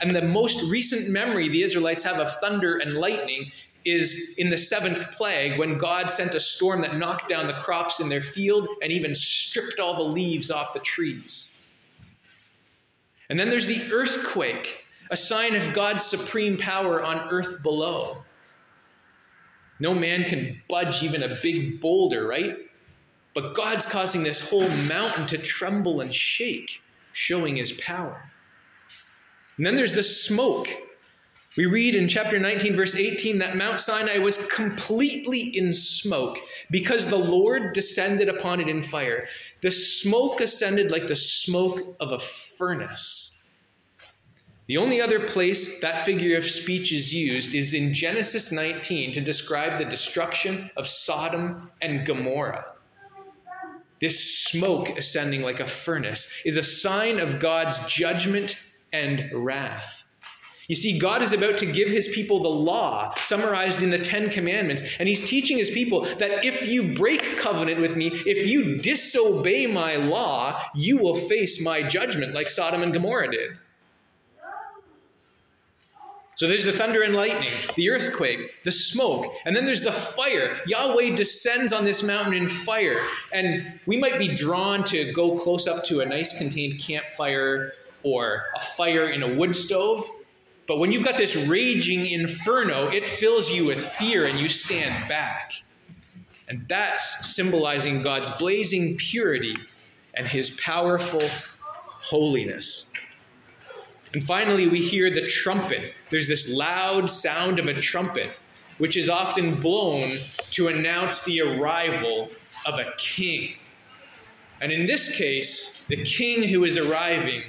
And 0.00 0.14
the 0.14 0.22
most 0.22 0.62
recent 0.70 1.08
memory 1.08 1.48
the 1.48 1.64
Israelites 1.64 2.04
have 2.04 2.20
of 2.20 2.32
thunder 2.36 2.76
and 2.76 2.94
lightning 2.94 3.50
is 3.90 4.34
in 4.38 4.50
the 4.50 4.58
seventh 4.58 5.10
plague 5.12 5.58
when 5.58 5.78
God 5.78 6.10
sent 6.10 6.34
a 6.34 6.40
storm 6.40 6.80
that 6.82 6.96
knocked 6.96 7.28
down 7.28 7.46
the 7.46 7.54
crops 7.54 8.00
in 8.00 8.08
their 8.08 8.22
field 8.22 8.68
and 8.82 8.92
even 8.92 9.14
stripped 9.14 9.80
all 9.80 9.96
the 9.96 10.02
leaves 10.02 10.50
off 10.50 10.72
the 10.72 10.80
trees. 10.80 11.52
And 13.30 13.38
then 13.38 13.50
there's 13.50 13.66
the 13.66 13.92
earthquake, 13.92 14.84
a 15.10 15.16
sign 15.16 15.54
of 15.54 15.74
God's 15.74 16.04
supreme 16.04 16.56
power 16.56 17.02
on 17.02 17.28
earth 17.30 17.62
below. 17.62 18.16
No 19.80 19.94
man 19.94 20.24
can 20.24 20.60
budge 20.68 21.02
even 21.02 21.22
a 21.22 21.38
big 21.42 21.80
boulder, 21.80 22.26
right? 22.26 22.56
But 23.34 23.54
God's 23.54 23.86
causing 23.86 24.22
this 24.22 24.48
whole 24.48 24.68
mountain 24.86 25.26
to 25.28 25.38
tremble 25.38 26.00
and 26.00 26.12
shake, 26.12 26.82
showing 27.12 27.56
his 27.56 27.72
power. 27.72 28.30
And 29.56 29.66
then 29.66 29.76
there's 29.76 29.94
the 29.94 30.02
smoke 30.02 30.68
we 31.58 31.66
read 31.66 31.96
in 31.96 32.06
chapter 32.06 32.38
19, 32.38 32.76
verse 32.76 32.94
18, 32.94 33.38
that 33.38 33.56
Mount 33.56 33.80
Sinai 33.80 34.18
was 34.18 34.46
completely 34.46 35.40
in 35.40 35.72
smoke 35.72 36.38
because 36.70 37.08
the 37.08 37.16
Lord 37.16 37.72
descended 37.72 38.28
upon 38.28 38.60
it 38.60 38.68
in 38.68 38.80
fire. 38.80 39.26
The 39.60 39.72
smoke 39.72 40.40
ascended 40.40 40.92
like 40.92 41.08
the 41.08 41.16
smoke 41.16 41.96
of 41.98 42.12
a 42.12 42.18
furnace. 42.20 43.42
The 44.68 44.76
only 44.76 45.00
other 45.00 45.18
place 45.18 45.80
that 45.80 46.04
figure 46.04 46.38
of 46.38 46.44
speech 46.44 46.92
is 46.92 47.12
used 47.12 47.52
is 47.56 47.74
in 47.74 47.92
Genesis 47.92 48.52
19 48.52 49.10
to 49.14 49.20
describe 49.20 49.78
the 49.78 49.84
destruction 49.84 50.70
of 50.76 50.86
Sodom 50.86 51.72
and 51.82 52.06
Gomorrah. 52.06 52.66
This 54.00 54.44
smoke 54.44 54.96
ascending 54.96 55.42
like 55.42 55.58
a 55.58 55.66
furnace 55.66 56.40
is 56.44 56.56
a 56.56 56.62
sign 56.62 57.18
of 57.18 57.40
God's 57.40 57.84
judgment 57.92 58.56
and 58.92 59.28
wrath. 59.32 60.04
You 60.68 60.74
see, 60.74 60.98
God 60.98 61.22
is 61.22 61.32
about 61.32 61.56
to 61.58 61.66
give 61.66 61.90
his 61.90 62.08
people 62.08 62.42
the 62.42 62.50
law 62.50 63.14
summarized 63.16 63.82
in 63.82 63.88
the 63.88 63.98
Ten 63.98 64.28
Commandments. 64.28 64.82
And 64.98 65.08
he's 65.08 65.26
teaching 65.26 65.56
his 65.56 65.70
people 65.70 66.02
that 66.02 66.44
if 66.44 66.68
you 66.68 66.94
break 66.94 67.38
covenant 67.38 67.80
with 67.80 67.96
me, 67.96 68.08
if 68.26 68.46
you 68.46 68.76
disobey 68.76 69.66
my 69.66 69.96
law, 69.96 70.62
you 70.74 70.98
will 70.98 71.14
face 71.14 71.62
my 71.62 71.82
judgment 71.82 72.34
like 72.34 72.50
Sodom 72.50 72.82
and 72.82 72.92
Gomorrah 72.92 73.30
did. 73.30 73.52
So 76.34 76.46
there's 76.46 76.66
the 76.66 76.72
thunder 76.72 77.02
and 77.02 77.16
lightning, 77.16 77.50
the 77.74 77.90
earthquake, 77.90 78.62
the 78.62 78.70
smoke, 78.70 79.26
and 79.44 79.56
then 79.56 79.64
there's 79.64 79.82
the 79.82 79.90
fire. 79.90 80.60
Yahweh 80.68 81.16
descends 81.16 81.72
on 81.72 81.84
this 81.84 82.04
mountain 82.04 82.34
in 82.34 82.48
fire. 82.48 83.00
And 83.32 83.80
we 83.86 83.96
might 83.96 84.18
be 84.18 84.28
drawn 84.28 84.84
to 84.84 85.12
go 85.14 85.36
close 85.36 85.66
up 85.66 85.82
to 85.86 86.00
a 86.00 86.06
nice 86.06 86.38
contained 86.38 86.78
campfire 86.78 87.72
or 88.04 88.44
a 88.54 88.60
fire 88.60 89.08
in 89.08 89.22
a 89.24 89.34
wood 89.34 89.56
stove. 89.56 90.08
But 90.68 90.78
when 90.78 90.92
you've 90.92 91.04
got 91.04 91.16
this 91.16 91.34
raging 91.34 92.06
inferno, 92.06 92.88
it 92.88 93.08
fills 93.08 93.50
you 93.50 93.64
with 93.64 93.84
fear 93.84 94.26
and 94.26 94.38
you 94.38 94.50
stand 94.50 95.08
back. 95.08 95.54
And 96.46 96.66
that's 96.68 97.34
symbolizing 97.34 98.02
God's 98.02 98.28
blazing 98.28 98.98
purity 98.98 99.56
and 100.12 100.28
his 100.28 100.50
powerful 100.50 101.22
holiness. 101.82 102.92
And 104.12 104.22
finally, 104.22 104.68
we 104.68 104.80
hear 104.80 105.10
the 105.10 105.26
trumpet. 105.26 105.94
There's 106.10 106.28
this 106.28 106.52
loud 106.52 107.10
sound 107.10 107.58
of 107.58 107.66
a 107.66 107.74
trumpet, 107.74 108.30
which 108.76 108.96
is 108.98 109.08
often 109.08 109.58
blown 109.58 110.04
to 110.50 110.68
announce 110.68 111.22
the 111.22 111.40
arrival 111.40 112.30
of 112.66 112.78
a 112.78 112.92
king. 112.98 113.54
And 114.60 114.70
in 114.70 114.86
this 114.86 115.16
case, 115.16 115.82
the 115.88 116.02
king 116.04 116.42
who 116.42 116.64
is 116.64 116.76
arriving 116.76 117.42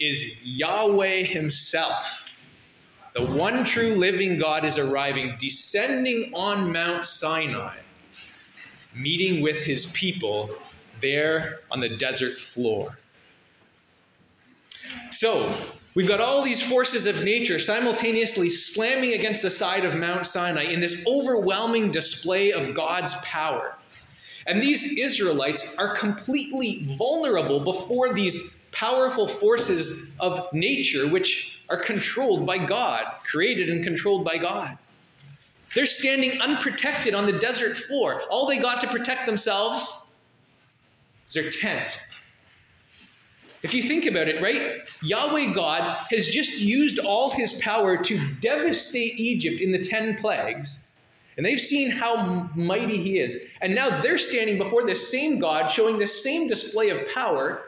is 0.00 0.24
Yahweh 0.42 1.22
himself. 1.22 2.28
The 3.14 3.24
one 3.24 3.64
true 3.64 3.94
living 3.94 4.38
God 4.38 4.64
is 4.64 4.76
arriving, 4.76 5.34
descending 5.38 6.32
on 6.34 6.72
Mount 6.72 7.04
Sinai, 7.04 7.76
meeting 8.94 9.40
with 9.40 9.62
his 9.62 9.86
people 9.86 10.50
there 11.00 11.60
on 11.70 11.80
the 11.80 11.88
desert 11.88 12.38
floor. 12.38 12.98
So, 15.10 15.48
we've 15.94 16.08
got 16.08 16.20
all 16.20 16.42
these 16.42 16.60
forces 16.60 17.06
of 17.06 17.24
nature 17.24 17.58
simultaneously 17.58 18.50
slamming 18.50 19.14
against 19.14 19.42
the 19.42 19.50
side 19.50 19.84
of 19.84 19.94
Mount 19.96 20.26
Sinai 20.26 20.64
in 20.64 20.80
this 20.80 21.04
overwhelming 21.06 21.90
display 21.90 22.52
of 22.52 22.74
God's 22.74 23.14
power. 23.22 23.76
And 24.46 24.62
these 24.62 24.98
Israelites 24.98 25.76
are 25.78 25.94
completely 25.94 26.80
vulnerable 26.82 27.60
before 27.60 28.12
these 28.12 28.53
powerful 28.74 29.26
forces 29.26 30.06
of 30.20 30.52
nature, 30.52 31.08
which 31.08 31.58
are 31.68 31.78
controlled 31.78 32.44
by 32.44 32.58
God, 32.58 33.04
created 33.24 33.70
and 33.70 33.82
controlled 33.82 34.24
by 34.24 34.36
God. 34.36 34.76
They're 35.74 35.86
standing 35.86 36.40
unprotected 36.40 37.14
on 37.14 37.26
the 37.26 37.32
desert 37.32 37.76
floor. 37.76 38.22
All 38.30 38.46
they 38.46 38.58
got 38.58 38.80
to 38.82 38.88
protect 38.88 39.26
themselves 39.26 40.06
is 41.26 41.34
their 41.34 41.50
tent. 41.50 42.00
If 43.62 43.72
you 43.72 43.82
think 43.82 44.04
about 44.04 44.28
it, 44.28 44.42
right? 44.42 44.86
Yahweh 45.02 45.54
God 45.54 46.06
has 46.10 46.26
just 46.26 46.60
used 46.60 46.98
all 46.98 47.30
his 47.30 47.54
power 47.60 47.96
to 47.96 48.34
devastate 48.40 49.18
Egypt 49.18 49.60
in 49.60 49.72
the 49.72 49.78
10 49.78 50.16
plagues. 50.16 50.90
And 51.36 51.44
they've 51.44 51.60
seen 51.60 51.90
how 51.90 52.50
mighty 52.54 52.98
he 52.98 53.18
is. 53.18 53.46
And 53.62 53.74
now 53.74 54.02
they're 54.02 54.18
standing 54.18 54.58
before 54.58 54.86
this 54.86 55.10
same 55.10 55.38
God, 55.38 55.68
showing 55.68 55.98
the 55.98 56.06
same 56.06 56.46
display 56.46 56.90
of 56.90 57.08
power, 57.12 57.66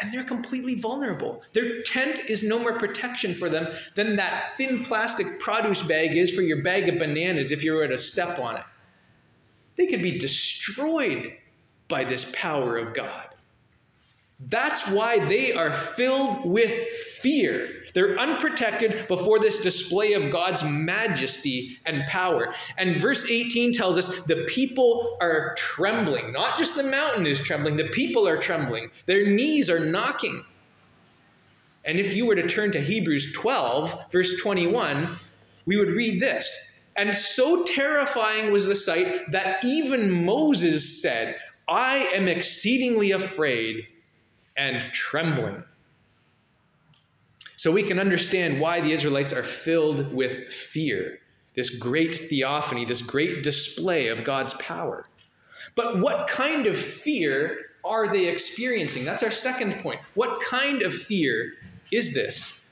and 0.00 0.12
they're 0.12 0.24
completely 0.24 0.74
vulnerable. 0.74 1.42
Their 1.52 1.82
tent 1.82 2.20
is 2.28 2.42
no 2.42 2.58
more 2.58 2.78
protection 2.78 3.34
for 3.34 3.48
them 3.48 3.68
than 3.94 4.16
that 4.16 4.56
thin 4.56 4.82
plastic 4.82 5.38
produce 5.38 5.82
bag 5.82 6.16
is 6.16 6.30
for 6.30 6.42
your 6.42 6.62
bag 6.62 6.88
of 6.88 6.98
bananas 6.98 7.52
if 7.52 7.62
you 7.62 7.74
were 7.74 7.86
to 7.86 7.98
step 7.98 8.38
on 8.38 8.56
it. 8.56 8.64
They 9.76 9.86
could 9.86 10.02
be 10.02 10.18
destroyed 10.18 11.36
by 11.88 12.04
this 12.04 12.30
power 12.34 12.78
of 12.78 12.94
God. 12.94 13.28
That's 14.48 14.90
why 14.90 15.24
they 15.26 15.52
are 15.52 15.74
filled 15.74 16.44
with 16.44 16.92
fear. 16.92 17.81
They're 17.94 18.18
unprotected 18.18 19.06
before 19.08 19.38
this 19.38 19.62
display 19.62 20.14
of 20.14 20.30
God's 20.30 20.64
majesty 20.64 21.78
and 21.84 22.02
power. 22.04 22.54
And 22.78 23.00
verse 23.00 23.30
18 23.30 23.72
tells 23.72 23.98
us 23.98 24.24
the 24.24 24.44
people 24.46 25.16
are 25.20 25.54
trembling. 25.56 26.32
Not 26.32 26.58
just 26.58 26.76
the 26.76 26.84
mountain 26.84 27.26
is 27.26 27.40
trembling, 27.40 27.76
the 27.76 27.88
people 27.88 28.26
are 28.26 28.38
trembling. 28.38 28.90
Their 29.06 29.30
knees 29.30 29.68
are 29.68 29.80
knocking. 29.80 30.44
And 31.84 31.98
if 31.98 32.14
you 32.14 32.26
were 32.26 32.36
to 32.36 32.46
turn 32.46 32.72
to 32.72 32.80
Hebrews 32.80 33.32
12, 33.32 34.12
verse 34.12 34.40
21, 34.40 35.08
we 35.66 35.76
would 35.76 35.88
read 35.88 36.20
this. 36.20 36.78
And 36.96 37.14
so 37.14 37.64
terrifying 37.64 38.52
was 38.52 38.66
the 38.66 38.76
sight 38.76 39.30
that 39.32 39.64
even 39.64 40.24
Moses 40.24 41.00
said, 41.00 41.38
I 41.68 42.10
am 42.14 42.28
exceedingly 42.28 43.12
afraid 43.12 43.86
and 44.56 44.80
trembling. 44.92 45.64
So 47.62 47.70
we 47.70 47.84
can 47.84 48.00
understand 48.00 48.60
why 48.60 48.80
the 48.80 48.90
Israelites 48.90 49.32
are 49.32 49.44
filled 49.44 50.12
with 50.12 50.48
fear, 50.52 51.20
this 51.54 51.70
great 51.70 52.12
theophany, 52.12 52.84
this 52.84 53.02
great 53.02 53.44
display 53.44 54.08
of 54.08 54.24
God's 54.24 54.54
power. 54.54 55.06
But 55.76 56.00
what 56.00 56.26
kind 56.26 56.66
of 56.66 56.76
fear 56.76 57.66
are 57.84 58.12
they 58.12 58.26
experiencing? 58.26 59.04
That's 59.04 59.22
our 59.22 59.30
second 59.30 59.74
point. 59.74 60.00
What 60.14 60.42
kind 60.42 60.82
of 60.82 60.92
fear 60.92 61.52
is 61.92 62.14
this? 62.14 62.66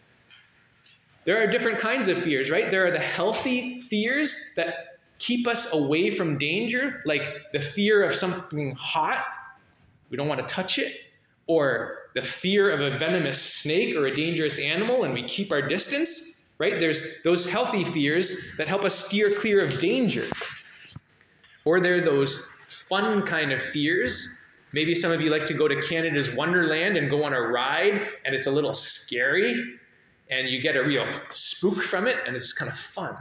There 1.23 1.41
are 1.41 1.47
different 1.47 1.79
kinds 1.79 2.09
of 2.09 2.19
fears, 2.19 2.51
right? 2.51 2.69
There 2.69 2.85
are 2.85 2.91
the 2.91 2.99
healthy 2.99 3.81
fears 3.83 4.55
that 4.57 4.99
keep 5.21 5.47
us 5.47 5.73
away 5.73 6.11
from 6.11 6.37
danger, 6.37 7.01
like 7.07 7.23
the 7.53 7.61
fear 7.61 8.03
of 8.03 8.13
something 8.13 8.75
hot, 8.75 9.25
we 10.09 10.17
don't 10.17 10.27
want 10.27 10.41
to 10.41 10.53
touch 10.53 10.81
it, 10.81 10.97
or 11.47 12.00
the 12.15 12.23
fear 12.23 12.71
of 12.71 12.81
a 12.81 12.97
venomous 12.97 13.41
snake 13.41 13.97
or 13.97 14.07
a 14.07 14.15
dangerous 14.15 14.59
animal, 14.59 15.05
and 15.05 15.15
we 15.15 15.23
keep 15.23 15.53
our 15.53 15.63
distance, 15.63 16.39
right? 16.59 16.79
There's 16.81 17.23
those 17.23 17.49
healthy 17.49 17.85
fears 17.85 18.37
that 18.57 18.69
help 18.69 18.85
us 18.85 19.07
steer 19.07 19.33
clear 19.33 19.61
of 19.61 19.79
danger. 19.81 20.25
Or 21.65 21.81
there 21.81 21.97
are 21.97 22.01
those 22.01 22.49
fun 22.69 23.23
kind 23.23 23.53
of 23.53 23.63
fears. 23.63 24.39
Maybe 24.73 24.95
some 24.95 25.13
of 25.13 25.21
you 25.21 25.31
like 25.31 25.45
to 25.47 25.55
go 25.55 25.69
to 25.69 25.81
Canada's 25.81 26.33
Wonderland 26.33 26.97
and 26.97 27.11
go 27.11 27.25
on 27.25 27.33
a 27.33 27.41
ride, 27.41 28.09
and 28.25 28.35
it's 28.35 28.47
a 28.47 28.51
little 28.51 28.75
scary, 28.75 29.79
and 30.31 30.49
you 30.49 30.61
get 30.61 30.77
a 30.77 30.83
real 30.83 31.07
spook 31.31 31.83
from 31.83 32.07
it, 32.07 32.17
and 32.27 32.37
it's 32.37 32.53
kind 32.53 32.71
of 32.71 32.79
fun. 32.79 33.17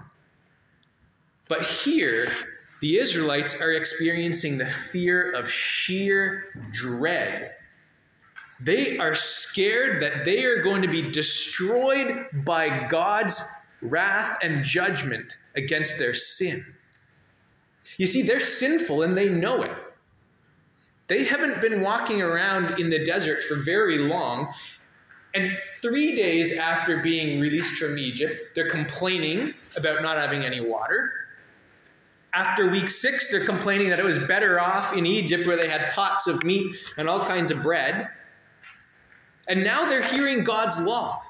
But 1.48 1.64
here, 1.64 2.32
the 2.82 2.98
Israelites 2.98 3.60
are 3.62 3.72
experiencing 3.72 4.58
the 4.58 4.68
fear 4.68 5.32
of 5.32 5.50
sheer 5.50 6.46
dread. 6.72 7.56
They 8.60 8.98
are 8.98 9.16
scared 9.16 10.02
that 10.04 10.26
they 10.26 10.44
are 10.44 10.62
going 10.62 10.82
to 10.82 10.88
be 10.88 11.02
destroyed 11.02 12.26
by 12.34 12.88
God's 12.88 13.42
wrath 13.82 14.38
and 14.44 14.64
judgment 14.64 15.38
against 15.56 15.98
their 15.98 16.14
sin. 16.14 16.66
You 17.98 18.06
see, 18.06 18.22
they're 18.22 18.40
sinful 18.40 19.04
and 19.04 19.18
they 19.18 19.30
know 19.30 19.64
it. 19.64 19.72
They 21.08 21.24
haven't 21.24 21.60
been 21.62 21.82
walking 21.82 22.22
around 22.22 22.80
in 22.80 22.90
the 22.90 23.04
desert 23.04 23.42
for 23.44 23.56
very 23.56 23.98
long. 23.98 24.54
And 25.34 25.58
three 25.82 26.16
days 26.16 26.58
after 26.58 27.02
being 27.02 27.40
released 27.40 27.76
from 27.76 27.98
Egypt, 27.98 28.56
they're 28.56 28.70
complaining 28.70 29.54
about 29.76 30.02
not 30.02 30.18
having 30.18 30.44
any 30.44 30.60
water. 30.62 31.12
After 32.34 32.70
week 32.70 32.90
six, 32.90 33.32
they're 33.32 33.46
complaining 33.46 33.90
that 33.90 34.00
it 34.00 34.06
was 34.06 34.20
better 34.20 34.60
off 34.60 34.94
in 34.94 35.06
Egypt 35.06 35.48
where 35.48 35.58
they 35.58 35.68
had 35.68 35.92
pots 35.92 36.28
of 36.28 36.44
meat 36.44 36.76
and 36.98 37.10
all 37.10 37.26
kinds 37.26 37.52
of 37.52 37.64
bread. 37.64 38.08
And 39.50 39.64
now 39.64 39.86
they're 39.90 40.04
hearing 40.04 40.44
God's 40.44 40.80
law. 40.80 41.22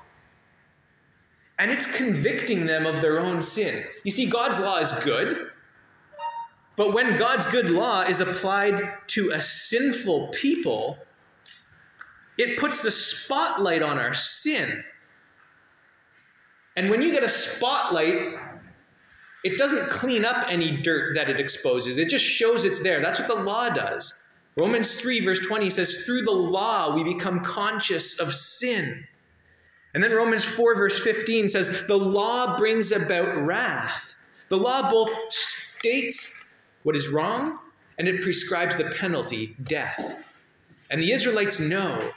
And 1.58 1.72
it's 1.72 1.98
convicting 1.98 2.66
them 2.66 2.86
of 2.86 3.02
their 3.02 3.20
own 3.20 3.42
sin. 3.42 3.84
You 4.04 4.12
see, 4.12 4.28
God's 4.28 4.60
law 4.60 4.78
is 4.78 4.92
good. 5.04 5.50
But 6.76 6.94
when 6.94 7.18
God's 7.18 7.46
good 7.48 7.72
law 7.72 8.04
is 8.04 8.22
applied 8.22 8.82
to 9.08 9.32
a 9.32 9.42
sinful 9.42 10.28
people, 10.28 10.98
it 12.38 12.58
puts 12.58 12.82
the 12.82 12.92
spotlight 12.92 13.82
on 13.82 13.98
our 13.98 14.14
sin. 14.14 14.84
And 16.78 16.90
when 16.90 17.02
you 17.02 17.12
get 17.12 17.24
a 17.24 17.30
spotlight 17.30 18.38
it 19.44 19.58
doesn't 19.58 19.90
clean 19.90 20.26
up 20.26 20.46
any 20.50 20.78
dirt 20.82 21.16
that 21.16 21.30
it 21.30 21.40
exposes, 21.40 21.98
it 21.98 22.10
just 22.10 22.26
shows 22.26 22.66
it's 22.66 22.82
there. 22.82 23.00
That's 23.00 23.20
what 23.20 23.28
the 23.28 23.36
law 23.36 23.70
does. 23.70 24.24
Romans 24.58 25.00
3, 25.00 25.22
verse 25.22 25.40
20 25.40 25.70
says, 25.70 26.04
Through 26.06 26.24
the 26.24 26.32
law 26.32 26.96
we 26.96 27.04
become 27.04 27.44
conscious 27.44 28.20
of 28.20 28.34
sin. 28.34 29.06
And 29.94 30.04
then 30.04 30.12
Romans 30.12 30.44
4, 30.44 30.76
verse 30.76 31.00
15 31.00 31.48
says, 31.48 31.86
The 31.88 31.98
law 31.98 32.58
brings 32.58 32.92
about 32.92 33.36
wrath. 33.44 34.16
The 34.50 34.58
law 34.58 34.92
both 34.92 35.12
states 35.32 36.48
what 36.84 36.96
is 36.96 37.10
wrong 37.10 37.60
and 37.98 38.08
it 38.08 38.22
prescribes 38.22 38.78
the 38.78 38.86
penalty, 38.86 39.56
death. 39.64 40.26
And 40.90 41.02
the 41.02 41.12
Israelites 41.12 41.60
know 41.60 42.12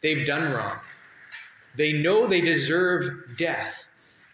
they've 0.00 0.24
done 0.24 0.52
wrong. 0.52 0.78
They 1.74 1.92
know 1.92 2.26
they 2.26 2.40
deserve 2.40 3.36
death 3.36 3.88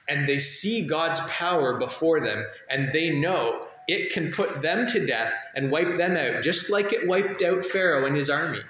and 0.08 0.28
they 0.28 0.38
see 0.38 0.86
God's 0.86 1.20
power 1.20 1.78
before 1.78 2.20
them, 2.20 2.44
and 2.68 2.92
they 2.92 3.10
know 3.10 3.68
it 3.88 4.12
can 4.12 4.30
put 4.30 4.62
them 4.62 4.86
to 4.88 5.06
death 5.06 5.34
and 5.54 5.70
wipe 5.70 5.96
them 5.96 6.16
out, 6.16 6.42
just 6.42 6.70
like 6.70 6.92
it 6.92 7.06
wiped 7.06 7.42
out 7.42 7.64
Pharaoh 7.64 8.06
and 8.06 8.16
his 8.16 8.30
army. 8.30 8.60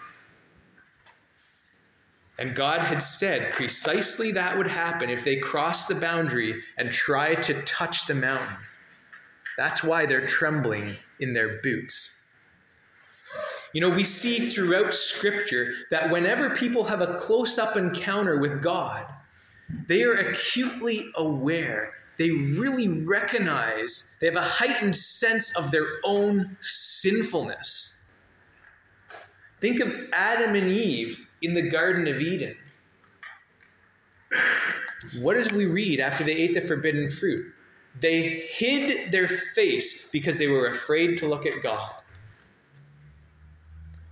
And 2.38 2.54
God 2.54 2.81
had 2.81 3.02
said 3.02 3.52
precisely 3.52 4.33
that 4.33 4.57
would 4.57 4.66
happen 4.66 5.11
if 5.11 5.25
they 5.25 5.37
crossed 5.37 5.88
the 5.88 5.95
boundary 5.95 6.62
and 6.78 6.90
tried 6.90 7.42
to 7.45 7.62
touch 7.62 8.07
the 8.07 8.14
mountain. 8.14 8.57
That's 9.57 9.85
why 9.85 10.07
they're 10.07 10.26
trembling 10.26 10.97
in 11.21 11.35
their 11.35 11.61
boots. 11.62 12.28
You 13.72 13.81
know, 13.81 13.90
we 13.90 14.05
see 14.05 14.51
throughout 14.51 14.92
Scripture 14.92 15.72
that 15.90 16.11
whenever 16.11 16.57
people 16.57 16.85
have 16.85 17.01
a 17.01 17.14
close 17.14 17.59
up 17.59 17.77
encounter 17.77 18.38
with 18.38 18.62
God, 18.62 19.07
they 19.87 20.03
are 20.03 20.14
acutely 20.14 21.11
aware. 21.16 21.94
They 22.18 22.31
really 22.31 22.88
recognize, 22.88 24.16
they 24.20 24.27
have 24.27 24.37
a 24.37 24.42
heightened 24.42 24.94
sense 24.94 25.57
of 25.57 25.70
their 25.70 25.87
own 26.05 26.57
sinfulness. 26.61 28.05
Think 29.61 29.81
of 29.81 29.92
Adam 30.12 30.55
and 30.55 30.68
Eve 30.68 31.18
in 31.40 31.55
the 31.55 31.62
Garden 31.62 32.07
of 32.09 32.20
Eden. 32.20 32.57
What 35.20 35.35
does 35.35 35.51
we 35.51 35.66
read 35.66 36.01
after 36.01 36.25
they 36.25 36.35
ate 36.35 36.55
the 36.55 36.61
forbidden 36.61 37.11
fruit? 37.11 37.53
They 38.01 38.40
hid 38.40 39.12
their 39.12 39.29
face 39.29 40.11
because 40.11 40.38
they 40.38 40.48
were 40.48 40.66
afraid 40.66 41.18
to 41.18 41.29
look 41.29 41.46
at 41.46 41.62
God. 41.62 41.92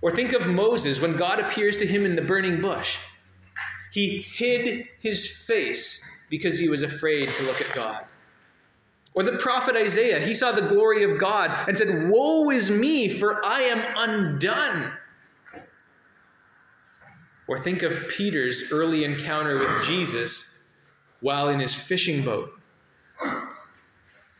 Or 0.01 0.11
think 0.11 0.33
of 0.33 0.47
Moses 0.47 1.01
when 1.01 1.15
God 1.15 1.39
appears 1.39 1.77
to 1.77 1.85
him 1.85 2.05
in 2.05 2.15
the 2.15 2.21
burning 2.21 2.61
bush. 2.61 2.97
He 3.91 4.21
hid 4.21 4.87
his 4.99 5.27
face 5.45 6.03
because 6.31 6.57
he 6.57 6.69
was 6.69 6.81
afraid 6.81 7.29
to 7.29 7.43
look 7.43 7.61
at 7.61 7.71
God. 7.75 8.05
Or 9.13 9.23
the 9.23 9.33
prophet 9.33 9.75
Isaiah, 9.75 10.19
he 10.19 10.33
saw 10.33 10.53
the 10.53 10.67
glory 10.67 11.03
of 11.03 11.19
God 11.19 11.51
and 11.67 11.77
said, 11.77 12.09
Woe 12.09 12.49
is 12.49 12.71
me, 12.71 13.09
for 13.09 13.45
I 13.45 13.59
am 13.59 13.85
undone. 13.97 14.93
Or 17.47 17.57
think 17.57 17.83
of 17.83 18.07
Peter's 18.07 18.71
early 18.71 19.03
encounter 19.03 19.59
with 19.59 19.83
Jesus 19.83 20.59
while 21.19 21.49
in 21.49 21.59
his 21.59 21.75
fishing 21.75 22.23
boat. 22.23 22.49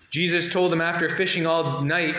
Jesus 0.09 0.51
told 0.51 0.71
him 0.71 0.79
after 0.79 1.09
fishing 1.09 1.45
all 1.45 1.81
night, 1.81 2.15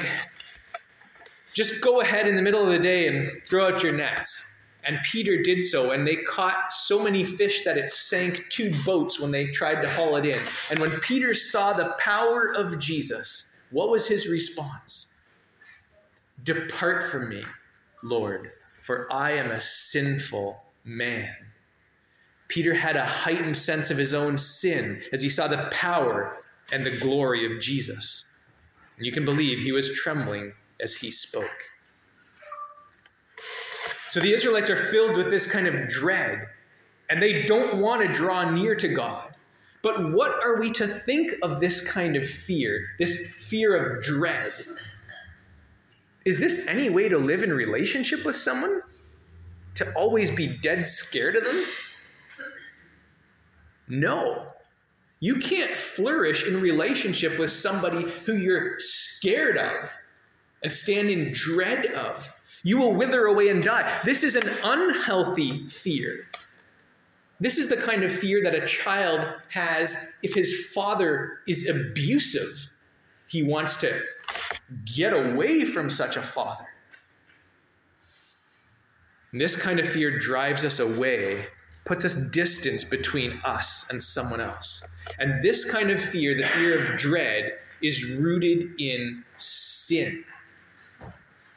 just 1.54 1.82
go 1.82 2.02
ahead 2.02 2.28
in 2.28 2.37
the 2.37 2.42
middle 2.42 2.62
of 2.62 2.68
the 2.68 2.78
day 2.78 3.08
and 3.08 3.30
throw 3.46 3.68
out 3.68 3.82
your 3.82 3.92
nets. 3.92 4.51
And 4.84 4.98
Peter 5.04 5.42
did 5.42 5.62
so, 5.62 5.92
and 5.92 6.06
they 6.06 6.16
caught 6.16 6.72
so 6.72 7.02
many 7.02 7.24
fish 7.24 7.62
that 7.62 7.78
it 7.78 7.88
sank 7.88 8.46
two 8.50 8.72
boats 8.84 9.20
when 9.20 9.30
they 9.30 9.46
tried 9.48 9.80
to 9.82 9.88
haul 9.88 10.16
it 10.16 10.26
in. 10.26 10.40
And 10.70 10.80
when 10.80 10.98
Peter 11.00 11.34
saw 11.34 11.72
the 11.72 11.94
power 11.98 12.52
of 12.56 12.78
Jesus, 12.80 13.54
what 13.70 13.90
was 13.90 14.08
his 14.08 14.26
response? 14.26 15.14
Depart 16.42 17.04
from 17.04 17.28
me, 17.28 17.44
Lord, 18.02 18.50
for 18.82 19.12
I 19.12 19.32
am 19.32 19.50
a 19.52 19.60
sinful 19.60 20.60
man. 20.84 21.34
Peter 22.48 22.74
had 22.74 22.96
a 22.96 23.06
heightened 23.06 23.56
sense 23.56 23.90
of 23.90 23.96
his 23.96 24.12
own 24.12 24.36
sin 24.36 25.00
as 25.12 25.22
he 25.22 25.28
saw 25.28 25.46
the 25.46 25.68
power 25.70 26.38
and 26.72 26.84
the 26.84 26.98
glory 26.98 27.46
of 27.46 27.60
Jesus. 27.60 28.30
And 28.96 29.06
you 29.06 29.12
can 29.12 29.24
believe 29.24 29.60
he 29.60 29.72
was 29.72 29.94
trembling 29.94 30.52
as 30.80 30.94
he 30.94 31.10
spoke. 31.10 31.71
So 34.12 34.20
the 34.20 34.35
Israelites 34.35 34.68
are 34.68 34.77
filled 34.77 35.16
with 35.16 35.31
this 35.31 35.51
kind 35.51 35.66
of 35.66 35.88
dread, 35.88 36.46
and 37.09 37.22
they 37.22 37.44
don't 37.44 37.79
want 37.79 38.03
to 38.03 38.12
draw 38.12 38.51
near 38.51 38.75
to 38.75 38.88
God. 38.88 39.35
But 39.83 40.12
what 40.12 40.33
are 40.33 40.61
we 40.61 40.70
to 40.72 40.87
think 40.87 41.33
of 41.42 41.61
this 41.61 41.90
kind 41.90 42.14
of 42.14 42.29
fear, 42.29 42.88
this 42.98 43.35
fear 43.35 43.75
of 43.75 44.03
dread? 44.03 44.53
Is 46.27 46.38
this 46.38 46.68
any 46.68 46.90
way 46.90 47.09
to 47.09 47.16
live 47.16 47.42
in 47.42 47.55
relationship 47.55 48.27
with 48.27 48.37
someone? 48.37 48.83
To 49.77 49.90
always 49.94 50.31
be 50.31 50.59
dead 50.59 50.85
scared 50.85 51.37
of 51.37 51.44
them? 51.46 51.64
No. 53.88 54.46
You 55.20 55.37
can't 55.37 55.75
flourish 55.75 56.46
in 56.46 56.61
relationship 56.61 57.38
with 57.38 57.51
somebody 57.51 58.03
who 58.27 58.35
you're 58.35 58.79
scared 58.79 59.57
of 59.57 59.90
and 60.62 60.70
stand 60.70 61.09
in 61.09 61.33
dread 61.33 61.87
of. 61.87 62.31
You 62.62 62.79
will 62.79 62.94
wither 62.94 63.25
away 63.25 63.48
and 63.48 63.62
die. 63.62 64.01
This 64.05 64.22
is 64.22 64.37
an 64.37 64.48
unhealthy 64.62 65.68
fear. 65.68 66.29
This 67.40 67.59
is 67.59 67.68
the 67.68 67.77
kind 67.77 68.05
of 68.05 68.12
fear 68.12 68.42
that 68.44 68.55
a 68.55 68.64
child 68.64 69.27
has 69.48 70.12
if 70.22 70.33
his 70.33 70.70
father 70.72 71.40
is 71.48 71.68
abusive. 71.68 72.70
He 73.27 73.42
wants 73.42 73.77
to 73.77 74.01
get 74.85 75.12
away 75.12 75.64
from 75.64 75.90
such 75.90 76.16
a 76.16 76.22
father. 76.22 76.66
And 79.33 79.40
this 79.40 79.57
kind 79.57 79.81
of 79.81 79.88
fear 79.88 80.18
drives 80.18 80.64
us 80.64 80.79
away, 80.79 81.46
puts 81.85 82.05
us 82.05 82.14
distance 82.14 82.85
between 82.85 83.40
us 83.44 83.90
and 83.90 84.01
someone 84.01 84.40
else. 84.40 84.94
And 85.18 85.42
this 85.42 85.68
kind 85.68 85.90
of 85.90 86.01
fear, 86.01 86.37
the 86.37 86.44
fear 86.44 86.79
of 86.79 86.96
dread, 86.96 87.55
is 87.83 88.09
rooted 88.09 88.79
in 88.79 89.25
sin. 89.37 90.25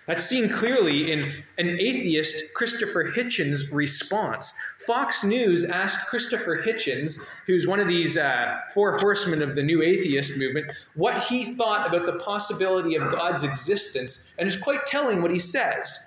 That's 0.08 0.24
seen 0.24 0.50
clearly 0.50 1.12
in 1.12 1.44
an 1.58 1.78
atheist, 1.80 2.54
Christopher 2.54 3.12
Hitchens' 3.12 3.74
response. 3.74 4.58
Fox 4.86 5.24
News 5.24 5.64
asked 5.64 6.08
Christopher 6.08 6.62
Hitchens, 6.64 7.28
who's 7.48 7.66
one 7.66 7.80
of 7.80 7.88
these 7.88 8.18
uh, 8.18 8.60
four 8.72 9.00
horsemen 9.00 9.42
of 9.42 9.56
the 9.56 9.64
new 9.64 9.82
atheist 9.82 10.38
movement, 10.38 10.72
what 10.94 11.24
he 11.24 11.56
thought 11.56 11.88
about 11.88 12.06
the 12.06 12.20
possibility 12.20 12.96
of 12.96 13.12
God's 13.12 13.44
existence, 13.44 14.32
and 14.38 14.48
it's 14.48 14.58
quite 14.58 14.86
telling 14.86 15.24
what 15.24 15.32
he 15.32 15.40
says. 15.40 15.98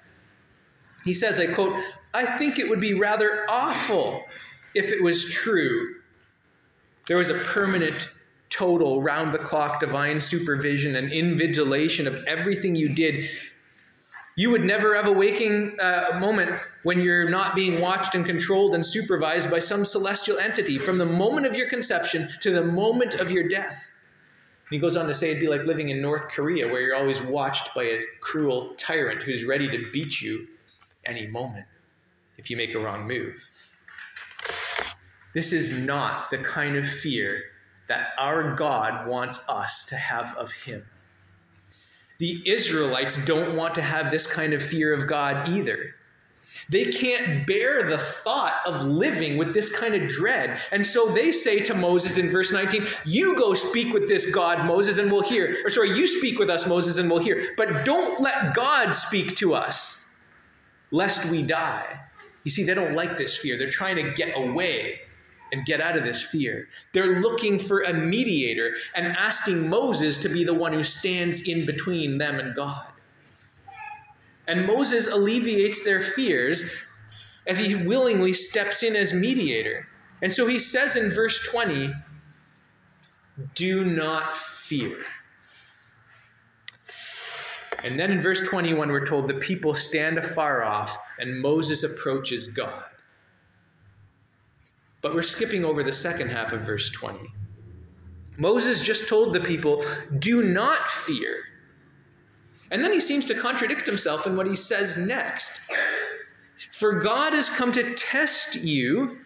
He 1.04 1.12
says, 1.12 1.40
I 1.40 1.52
quote, 1.52 1.74
I 2.14 2.24
think 2.38 2.58
it 2.58 2.68
would 2.68 2.80
be 2.80 2.94
rather 2.94 3.46
awful 3.48 4.22
if 4.76 4.92
it 4.92 5.02
was 5.02 5.24
true. 5.24 5.96
There 7.08 7.16
was 7.16 7.30
a 7.30 7.34
permanent 7.34 8.10
total 8.48 9.02
round 9.02 9.34
the 9.34 9.38
clock 9.38 9.80
divine 9.80 10.20
supervision 10.20 10.96
and 10.96 11.10
invigilation 11.10 12.06
of 12.06 12.22
everything 12.24 12.76
you 12.76 12.94
did 12.94 13.28
you 14.38 14.50
would 14.50 14.64
never 14.64 14.94
have 14.94 15.08
a 15.08 15.12
waking 15.12 15.76
uh, 15.80 16.16
moment 16.20 16.48
when 16.84 17.00
you're 17.00 17.28
not 17.28 17.56
being 17.56 17.80
watched 17.80 18.14
and 18.14 18.24
controlled 18.24 18.72
and 18.72 18.86
supervised 18.86 19.50
by 19.50 19.58
some 19.58 19.84
celestial 19.84 20.38
entity 20.38 20.78
from 20.78 20.96
the 20.96 21.04
moment 21.04 21.44
of 21.44 21.56
your 21.56 21.68
conception 21.68 22.28
to 22.38 22.52
the 22.52 22.62
moment 22.62 23.14
of 23.14 23.32
your 23.32 23.48
death. 23.48 23.88
And 24.68 24.76
he 24.76 24.78
goes 24.78 24.96
on 24.96 25.08
to 25.08 25.12
say 25.12 25.30
it'd 25.30 25.40
be 25.40 25.48
like 25.48 25.66
living 25.66 25.88
in 25.88 26.00
North 26.00 26.28
Korea 26.28 26.68
where 26.68 26.80
you're 26.80 26.94
always 26.94 27.20
watched 27.20 27.74
by 27.74 27.82
a 27.82 28.00
cruel 28.20 28.74
tyrant 28.76 29.24
who's 29.24 29.42
ready 29.42 29.68
to 29.76 29.90
beat 29.90 30.22
you 30.22 30.46
any 31.04 31.26
moment 31.26 31.66
if 32.36 32.48
you 32.48 32.56
make 32.56 32.76
a 32.76 32.78
wrong 32.78 33.08
move. 33.08 33.44
This 35.34 35.52
is 35.52 35.72
not 35.72 36.30
the 36.30 36.38
kind 36.38 36.76
of 36.76 36.88
fear 36.88 37.42
that 37.88 38.10
our 38.16 38.54
God 38.54 39.08
wants 39.08 39.48
us 39.48 39.84
to 39.86 39.96
have 39.96 40.36
of 40.36 40.52
him. 40.52 40.86
The 42.18 42.42
Israelites 42.50 43.24
don't 43.24 43.56
want 43.56 43.76
to 43.76 43.82
have 43.82 44.10
this 44.10 44.26
kind 44.26 44.52
of 44.52 44.62
fear 44.62 44.92
of 44.92 45.06
God 45.06 45.48
either. 45.48 45.94
They 46.68 46.86
can't 46.86 47.46
bear 47.46 47.88
the 47.88 47.98
thought 47.98 48.60
of 48.66 48.82
living 48.82 49.38
with 49.38 49.54
this 49.54 49.74
kind 49.74 49.94
of 49.94 50.08
dread. 50.08 50.60
And 50.72 50.84
so 50.84 51.08
they 51.08 51.30
say 51.30 51.60
to 51.60 51.74
Moses 51.74 52.18
in 52.18 52.28
verse 52.28 52.52
19, 52.52 52.86
You 53.06 53.36
go 53.36 53.54
speak 53.54 53.94
with 53.94 54.08
this 54.08 54.30
God, 54.32 54.66
Moses, 54.66 54.98
and 54.98 55.10
we'll 55.12 55.22
hear. 55.22 55.58
Or 55.64 55.70
sorry, 55.70 55.96
you 55.96 56.08
speak 56.08 56.38
with 56.38 56.50
us, 56.50 56.66
Moses, 56.66 56.98
and 56.98 57.08
we'll 57.08 57.20
hear. 57.22 57.50
But 57.56 57.84
don't 57.84 58.20
let 58.20 58.54
God 58.54 58.90
speak 58.90 59.36
to 59.36 59.54
us, 59.54 60.12
lest 60.90 61.30
we 61.30 61.42
die. 61.44 62.00
You 62.42 62.50
see, 62.50 62.64
they 62.64 62.74
don't 62.74 62.94
like 62.94 63.16
this 63.16 63.36
fear. 63.38 63.56
They're 63.56 63.70
trying 63.70 63.96
to 63.96 64.12
get 64.12 64.36
away 64.36 65.00
and 65.52 65.64
get 65.64 65.80
out 65.80 65.96
of 65.96 66.04
this 66.04 66.22
fear. 66.22 66.68
They're 66.92 67.20
looking 67.20 67.58
for 67.58 67.82
a 67.82 67.92
mediator 67.92 68.74
and 68.96 69.06
asking 69.06 69.68
Moses 69.68 70.18
to 70.18 70.28
be 70.28 70.44
the 70.44 70.54
one 70.54 70.72
who 70.72 70.84
stands 70.84 71.48
in 71.48 71.66
between 71.66 72.18
them 72.18 72.38
and 72.38 72.54
God. 72.54 72.92
And 74.46 74.66
Moses 74.66 75.08
alleviates 75.08 75.84
their 75.84 76.02
fears 76.02 76.72
as 77.46 77.58
he 77.58 77.74
willingly 77.74 78.32
steps 78.32 78.82
in 78.82 78.96
as 78.96 79.12
mediator. 79.12 79.86
And 80.22 80.32
so 80.32 80.46
he 80.46 80.58
says 80.58 80.96
in 80.96 81.10
verse 81.10 81.46
20, 81.48 81.92
Do 83.54 83.84
not 83.84 84.36
fear. 84.36 85.04
And 87.84 87.98
then 87.98 88.10
in 88.10 88.20
verse 88.20 88.46
21, 88.46 88.88
we're 88.88 89.06
told 89.06 89.28
the 89.28 89.34
people 89.34 89.74
stand 89.74 90.18
afar 90.18 90.64
off 90.64 90.98
and 91.18 91.40
Moses 91.40 91.84
approaches 91.84 92.48
God. 92.48 92.84
But 95.00 95.14
we're 95.14 95.22
skipping 95.22 95.64
over 95.64 95.82
the 95.82 95.92
second 95.92 96.28
half 96.28 96.52
of 96.52 96.62
verse 96.62 96.90
20. 96.90 97.20
Moses 98.36 98.84
just 98.84 99.08
told 99.08 99.34
the 99.34 99.40
people, 99.40 99.84
Do 100.18 100.42
not 100.42 100.88
fear. 100.88 101.44
And 102.70 102.82
then 102.82 102.92
he 102.92 103.00
seems 103.00 103.26
to 103.26 103.34
contradict 103.34 103.86
himself 103.86 104.26
in 104.26 104.36
what 104.36 104.46
he 104.46 104.54
says 104.54 104.96
next. 104.96 105.60
For 106.72 107.00
God 107.00 107.32
has 107.32 107.48
come 107.48 107.72
to 107.72 107.94
test 107.94 108.56
you, 108.56 109.18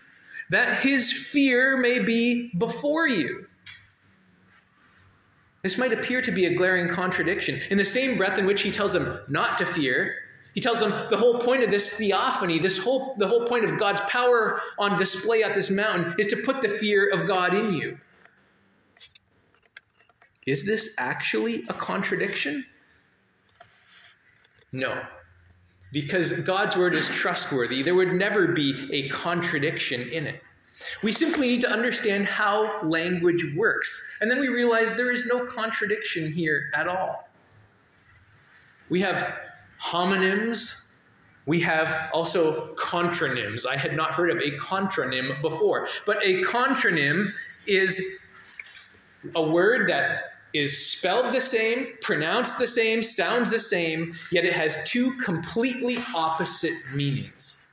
that 0.50 0.80
his 0.80 1.12
fear 1.12 1.76
may 1.76 1.98
be 1.98 2.52
before 2.58 3.08
you. 3.08 3.46
This 5.62 5.78
might 5.78 5.92
appear 5.92 6.20
to 6.22 6.32
be 6.32 6.46
a 6.46 6.54
glaring 6.54 6.88
contradiction. 6.88 7.60
In 7.70 7.78
the 7.78 7.84
same 7.84 8.18
breath 8.18 8.38
in 8.38 8.46
which 8.46 8.62
he 8.62 8.70
tells 8.70 8.92
them 8.92 9.20
not 9.28 9.58
to 9.58 9.66
fear, 9.66 10.16
he 10.54 10.60
tells 10.60 10.80
them 10.80 10.92
the 11.08 11.16
whole 11.16 11.38
point 11.38 11.62
of 11.62 11.70
this 11.70 11.96
theophany, 11.96 12.58
this 12.58 12.78
whole, 12.78 13.14
the 13.18 13.26
whole 13.26 13.46
point 13.46 13.64
of 13.64 13.78
God's 13.78 14.00
power 14.02 14.60
on 14.78 14.98
display 14.98 15.42
at 15.42 15.54
this 15.54 15.70
mountain 15.70 16.14
is 16.18 16.26
to 16.28 16.36
put 16.36 16.60
the 16.60 16.68
fear 16.68 17.10
of 17.12 17.26
God 17.26 17.54
in 17.54 17.72
you. 17.72 17.98
Is 20.46 20.66
this 20.66 20.94
actually 20.98 21.64
a 21.68 21.74
contradiction? 21.74 22.64
No. 24.72 25.02
Because 25.92 26.40
God's 26.40 26.76
word 26.76 26.94
is 26.94 27.08
trustworthy, 27.08 27.82
there 27.82 27.94
would 27.94 28.12
never 28.12 28.48
be 28.48 28.88
a 28.92 29.08
contradiction 29.08 30.02
in 30.08 30.26
it. 30.26 30.42
We 31.02 31.12
simply 31.12 31.48
need 31.48 31.60
to 31.62 31.70
understand 31.70 32.26
how 32.26 32.80
language 32.82 33.54
works, 33.56 34.18
and 34.20 34.30
then 34.30 34.40
we 34.40 34.48
realize 34.48 34.96
there 34.96 35.12
is 35.12 35.26
no 35.26 35.46
contradiction 35.46 36.30
here 36.32 36.70
at 36.74 36.88
all. 36.88 37.28
We 38.88 39.00
have 39.00 39.38
homonyms. 39.82 40.86
We 41.46 41.60
have 41.60 42.10
also 42.12 42.74
contronyms. 42.76 43.66
I 43.66 43.76
had 43.76 43.96
not 43.96 44.12
heard 44.12 44.30
of 44.30 44.38
a 44.38 44.52
contronym 44.52 45.40
before, 45.42 45.88
but 46.06 46.18
a 46.22 46.42
contronym 46.42 47.32
is 47.66 48.20
a 49.34 49.42
word 49.42 49.88
that 49.88 50.32
is 50.52 50.86
spelled 50.86 51.32
the 51.34 51.40
same, 51.40 51.88
pronounced 52.00 52.58
the 52.58 52.66
same, 52.66 53.02
sounds 53.02 53.50
the 53.50 53.58
same, 53.58 54.10
yet 54.30 54.44
it 54.44 54.52
has 54.52 54.78
two 54.84 55.16
completely 55.16 55.98
opposite 56.14 56.74
meanings. 56.92 57.66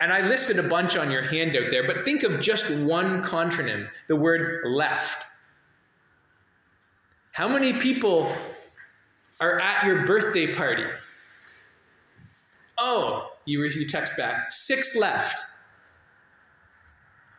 And 0.00 0.12
I 0.12 0.26
listed 0.28 0.58
a 0.58 0.68
bunch 0.68 0.96
on 0.96 1.10
your 1.10 1.22
handout 1.22 1.70
there, 1.70 1.86
but 1.86 2.04
think 2.04 2.22
of 2.22 2.40
just 2.40 2.70
one 2.70 3.22
contronym 3.22 3.88
the 4.08 4.16
word 4.16 4.64
left. 4.66 5.24
How 7.32 7.48
many 7.48 7.72
people 7.72 8.30
are 9.40 9.58
at 9.60 9.84
your 9.84 10.06
birthday 10.06 10.52
party. 10.52 10.86
Oh, 12.78 13.30
you, 13.44 13.64
you 13.64 13.86
text 13.86 14.16
back, 14.16 14.52
six 14.52 14.96
left. 14.96 15.44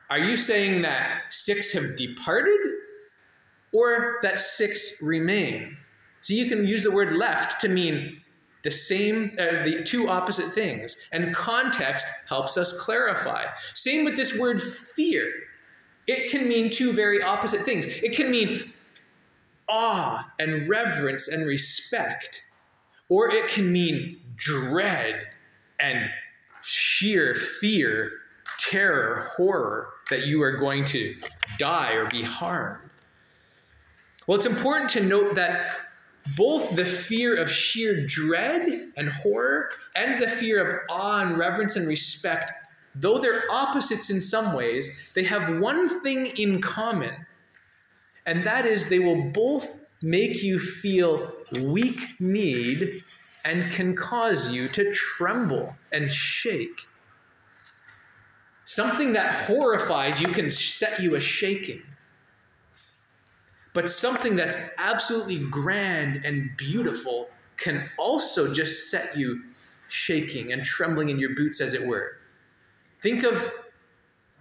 Are 0.10 0.19
you 0.19 0.38
saying 0.38 0.81
that 0.83 1.23
six 1.29 1.71
have 1.73 1.97
departed 1.97 2.60
or 3.73 4.19
that 4.23 4.39
six 4.39 5.01
remain? 5.01 5.77
So 6.21 6.33
you 6.33 6.47
can 6.47 6.65
use 6.65 6.83
the 6.83 6.91
word 6.91 7.15
left 7.15 7.62
to 7.62 7.67
mean 7.67 8.21
the 8.63 8.71
same, 8.71 9.31
uh, 9.39 9.63
the 9.63 9.83
two 9.83 10.10
opposite 10.10 10.51
things. 10.53 10.95
And 11.12 11.33
context 11.33 12.07
helps 12.27 12.57
us 12.57 12.81
clarify. 12.81 13.45
Same 13.73 14.05
with 14.05 14.15
this 14.15 14.38
word 14.38 14.62
fear. 14.62 15.31
It 16.07 16.31
can 16.31 16.47
mean 16.47 16.69
two 16.69 16.93
very 16.93 17.21
opposite 17.21 17.62
things. 17.62 17.86
It 17.86 18.15
can 18.15 18.31
mean 18.31 18.73
awe 19.69 20.25
and 20.39 20.67
reverence 20.67 21.27
and 21.27 21.45
respect, 21.45 22.43
or 23.10 23.30
it 23.32 23.49
can 23.49 23.71
mean 23.71 24.19
dread 24.36 25.27
and 25.80 26.10
sheer 26.63 27.36
fear, 27.36 28.12
terror, 28.58 29.27
horror 29.36 29.89
that 30.10 30.25
you 30.25 30.41
are 30.41 30.58
going 30.58 30.86
to 30.86 31.15
die 31.58 31.93
or 31.93 32.08
be 32.08 32.21
harmed. 32.21 32.89
Well, 34.25 34.38
it's 34.38 34.45
important 34.45 34.89
to 34.91 35.01
note 35.01 35.36
that 35.36 35.71
both 36.36 36.75
the 36.75 36.86
fear 36.86 37.36
of 37.36 37.49
sheer 37.49 38.06
dread 38.06 38.91
and 38.97 39.10
horror 39.10 39.69
and 39.95 40.21
the 40.21 40.27
fear 40.27 40.65
of 40.65 40.82
awe 40.89 41.21
and 41.21 41.38
reverence 41.38 41.77
and 41.77 41.88
respect, 41.88 42.51
though 42.95 43.19
they're 43.19 43.49
opposites 43.49 44.10
in 44.10 44.19
some 44.19 44.53
ways, 44.53 45.12
they 45.15 45.23
have 45.23 45.60
one 45.60 45.88
thing 46.01 46.25
in 46.38 46.62
common 46.62 47.13
and 48.28 48.46
that 48.46 48.66
is 48.66 48.90
they 48.90 49.00
will 49.00 49.32
both 49.32 49.80
make 50.04 50.44
you 50.44 50.60
feel 50.60 51.32
weak 51.62 52.00
kneed 52.20 53.04
and 53.46 53.63
can 53.72 53.96
cause 53.96 54.52
you 54.52 54.68
to 54.68 54.92
tremble 54.92 55.74
and 55.94 56.12
shake. 56.12 56.88
Something 58.66 59.13
that 59.13 59.34
horrifies 59.46 60.22
you 60.22 60.28
can 60.28 60.52
set 60.52 61.02
you 61.02 61.16
a 61.16 61.22
shaking. 61.22 61.82
But 63.74 63.90
something 63.90 64.36
that's 64.36 64.58
absolutely 64.78 65.40
grand 65.40 66.26
and 66.26 66.50
beautiful 66.58 67.30
can 67.56 67.90
also 67.98 68.54
just 68.54 68.92
set 68.92 69.16
you 69.18 69.42
shaking 69.88 70.52
and 70.52 70.66
trembling 70.66 71.10
in 71.10 71.18
your 71.18 71.34
boots, 71.34 71.62
as 71.62 71.74
it 71.74 71.88
were. 71.88 72.18
Think 73.02 73.24
of 73.24 73.50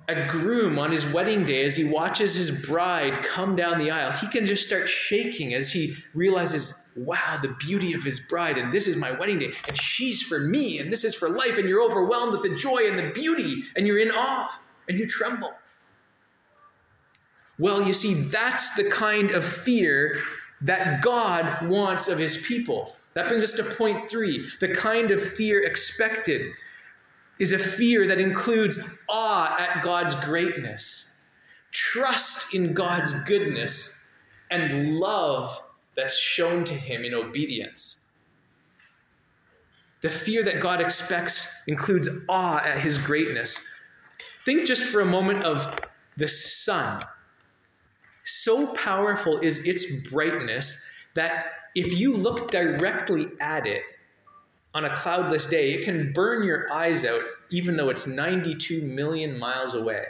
a 0.08 0.26
groom 0.28 0.78
on 0.78 0.92
his 0.92 1.12
wedding 1.12 1.44
day 1.44 1.64
as 1.64 1.74
he 1.74 1.84
watches 1.84 2.34
his 2.34 2.50
bride 2.50 3.24
come 3.24 3.56
down 3.56 3.78
the 3.78 3.90
aisle, 3.90 4.12
he 4.12 4.28
can 4.28 4.44
just 4.44 4.64
start 4.64 4.86
shaking 4.86 5.52
as 5.54 5.72
he 5.72 5.96
realizes, 6.14 6.88
wow, 6.94 7.38
the 7.42 7.54
beauty 7.58 7.92
of 7.92 8.04
his 8.04 8.20
bride, 8.20 8.56
and 8.56 8.72
this 8.72 8.86
is 8.86 8.96
my 8.96 9.10
wedding 9.10 9.38
day, 9.38 9.52
and 9.66 9.76
she's 9.76 10.22
for 10.22 10.38
me, 10.38 10.78
and 10.78 10.92
this 10.92 11.04
is 11.04 11.14
for 11.14 11.28
life, 11.28 11.58
and 11.58 11.68
you're 11.68 11.82
overwhelmed 11.82 12.32
with 12.32 12.42
the 12.42 12.54
joy 12.54 12.86
and 12.86 12.98
the 12.98 13.10
beauty, 13.10 13.64
and 13.74 13.86
you're 13.86 13.98
in 13.98 14.10
awe, 14.12 14.48
and 14.88 14.98
you 14.98 15.06
tremble. 15.06 15.52
Well, 17.58 17.82
you 17.82 17.94
see, 17.94 18.14
that's 18.14 18.76
the 18.76 18.88
kind 18.90 19.30
of 19.32 19.44
fear 19.44 20.22
that 20.60 21.02
God 21.02 21.68
wants 21.68 22.08
of 22.08 22.18
his 22.18 22.36
people. 22.46 22.94
That 23.14 23.28
brings 23.28 23.42
us 23.42 23.54
to 23.54 23.64
point 23.64 24.08
three 24.08 24.46
the 24.60 24.68
kind 24.68 25.10
of 25.10 25.22
fear 25.22 25.62
expected 25.62 26.52
is 27.38 27.53
a 27.53 27.59
fear 27.59 28.07
that 28.07 28.20
includes 28.20 28.99
awe 29.09 29.55
at 29.59 29.83
God's 29.83 30.14
greatness, 30.25 31.18
trust 31.70 32.55
in 32.55 32.72
God's 32.72 33.12
goodness, 33.25 33.99
and 34.51 34.96
love 34.99 35.61
that's 35.96 36.18
shown 36.18 36.64
to 36.64 36.75
him 36.75 37.05
in 37.05 37.14
obedience. 37.14 38.11
The 40.03 40.11
fear 40.11 40.44
that 40.44 40.61
God 40.61 40.81
expects 40.81 41.62
includes 41.66 42.09
awe 42.29 42.62
at 42.64 42.81
his 42.81 42.99
greatness. 42.99 43.66
Think 44.44 44.66
just 44.66 44.83
for 44.90 45.01
a 45.01 45.07
moment 45.07 45.42
of 45.42 45.79
the 46.16 46.29
sun. 46.29 47.03
So 48.25 48.72
powerful 48.75 49.38
is 49.38 49.66
its 49.66 50.09
brightness 50.09 50.85
that 51.14 51.46
if 51.75 51.99
you 51.99 52.14
look 52.14 52.51
directly 52.51 53.29
at 53.40 53.66
it 53.66 53.83
on 54.76 54.84
a 54.84 54.94
cloudless 54.94 55.46
day, 55.46 55.72
it 55.72 55.84
can 55.84 56.12
burn 56.12 56.42
your 56.42 56.70
eyes 56.70 57.02
out 57.02 57.22
even 57.48 57.76
though 57.76 57.88
it's 57.88 58.06
92 58.06 58.82
million 58.82 59.38
miles 59.38 59.74
away. 59.74 60.04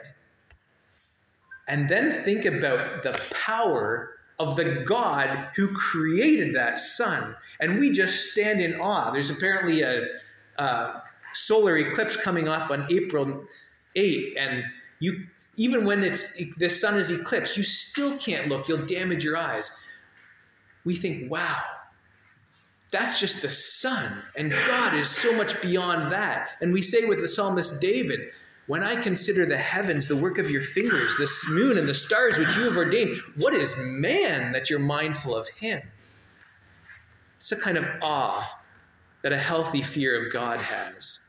And 1.68 1.88
then 1.88 2.10
think 2.10 2.44
about 2.44 3.04
the 3.04 3.12
power 3.30 4.10
of 4.40 4.56
the 4.56 4.82
God 4.84 5.50
who 5.54 5.68
created 5.68 6.52
that 6.56 6.78
sun. 6.78 7.36
And 7.60 7.78
we 7.78 7.92
just 7.92 8.32
stand 8.32 8.60
in 8.60 8.80
awe. 8.80 9.12
There's 9.12 9.30
apparently 9.30 9.82
a, 9.82 10.06
a 10.58 11.02
solar 11.32 11.76
eclipse 11.78 12.16
coming 12.16 12.48
up 12.48 12.70
on 12.72 12.86
April 12.90 13.44
8, 13.94 14.36
and 14.36 14.64
you 14.98 15.26
even 15.58 15.86
when 15.86 16.02
it's 16.02 16.36
the 16.56 16.68
sun 16.68 16.98
is 16.98 17.10
eclipsed, 17.10 17.56
you 17.56 17.62
still 17.62 18.18
can't 18.18 18.48
look. 18.48 18.68
You'll 18.68 18.84
damage 18.84 19.24
your 19.24 19.38
eyes. 19.38 19.70
We 20.84 20.94
think, 20.94 21.30
wow, 21.30 21.62
that's 22.96 23.20
just 23.20 23.42
the 23.42 23.50
sun, 23.50 24.22
and 24.36 24.50
God 24.50 24.94
is 24.94 25.10
so 25.10 25.36
much 25.36 25.60
beyond 25.60 26.10
that. 26.12 26.48
And 26.62 26.72
we 26.72 26.80
say 26.80 27.06
with 27.06 27.20
the 27.20 27.28
psalmist 27.28 27.78
David, 27.78 28.30
when 28.68 28.82
I 28.82 29.00
consider 29.00 29.44
the 29.44 29.58
heavens, 29.58 30.08
the 30.08 30.16
work 30.16 30.38
of 30.38 30.50
your 30.50 30.62
fingers, 30.62 31.16
the 31.18 31.30
moon 31.52 31.76
and 31.76 31.86
the 31.86 31.92
stars 31.92 32.38
which 32.38 32.56
you 32.56 32.62
have 32.64 32.76
ordained, 32.76 33.20
what 33.36 33.52
is 33.52 33.76
man 33.84 34.50
that 34.52 34.70
you're 34.70 34.78
mindful 34.78 35.36
of 35.36 35.46
him? 35.48 35.82
It's 37.36 37.52
a 37.52 37.60
kind 37.60 37.76
of 37.76 37.84
awe 38.00 38.62
that 39.22 39.32
a 39.32 39.38
healthy 39.38 39.82
fear 39.82 40.18
of 40.18 40.32
God 40.32 40.58
has. 40.58 41.28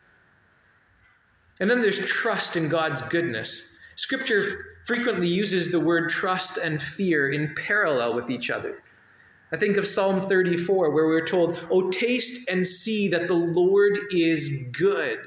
And 1.59 1.69
then 1.69 1.81
there's 1.81 1.99
trust 1.99 2.55
in 2.55 2.69
God's 2.69 3.01
goodness. 3.09 3.75
Scripture 3.97 4.77
frequently 4.85 5.27
uses 5.27 5.69
the 5.69 5.81
word 5.81 6.09
trust 6.09 6.59
and 6.59 6.81
fear 6.81 7.29
in 7.29 7.53
parallel 7.55 8.13
with 8.15 8.29
each 8.29 8.49
other. 8.49 8.81
I 9.51 9.57
think 9.57 9.77
of 9.77 9.87
Psalm 9.87 10.27
34, 10.27 10.91
where 10.91 11.07
we're 11.07 11.25
told, 11.25 11.65
Oh, 11.71 11.89
taste 11.89 12.49
and 12.49 12.67
see 12.67 13.07
that 13.09 13.27
the 13.27 13.33
Lord 13.33 13.97
is 14.11 14.63
good. 14.71 15.19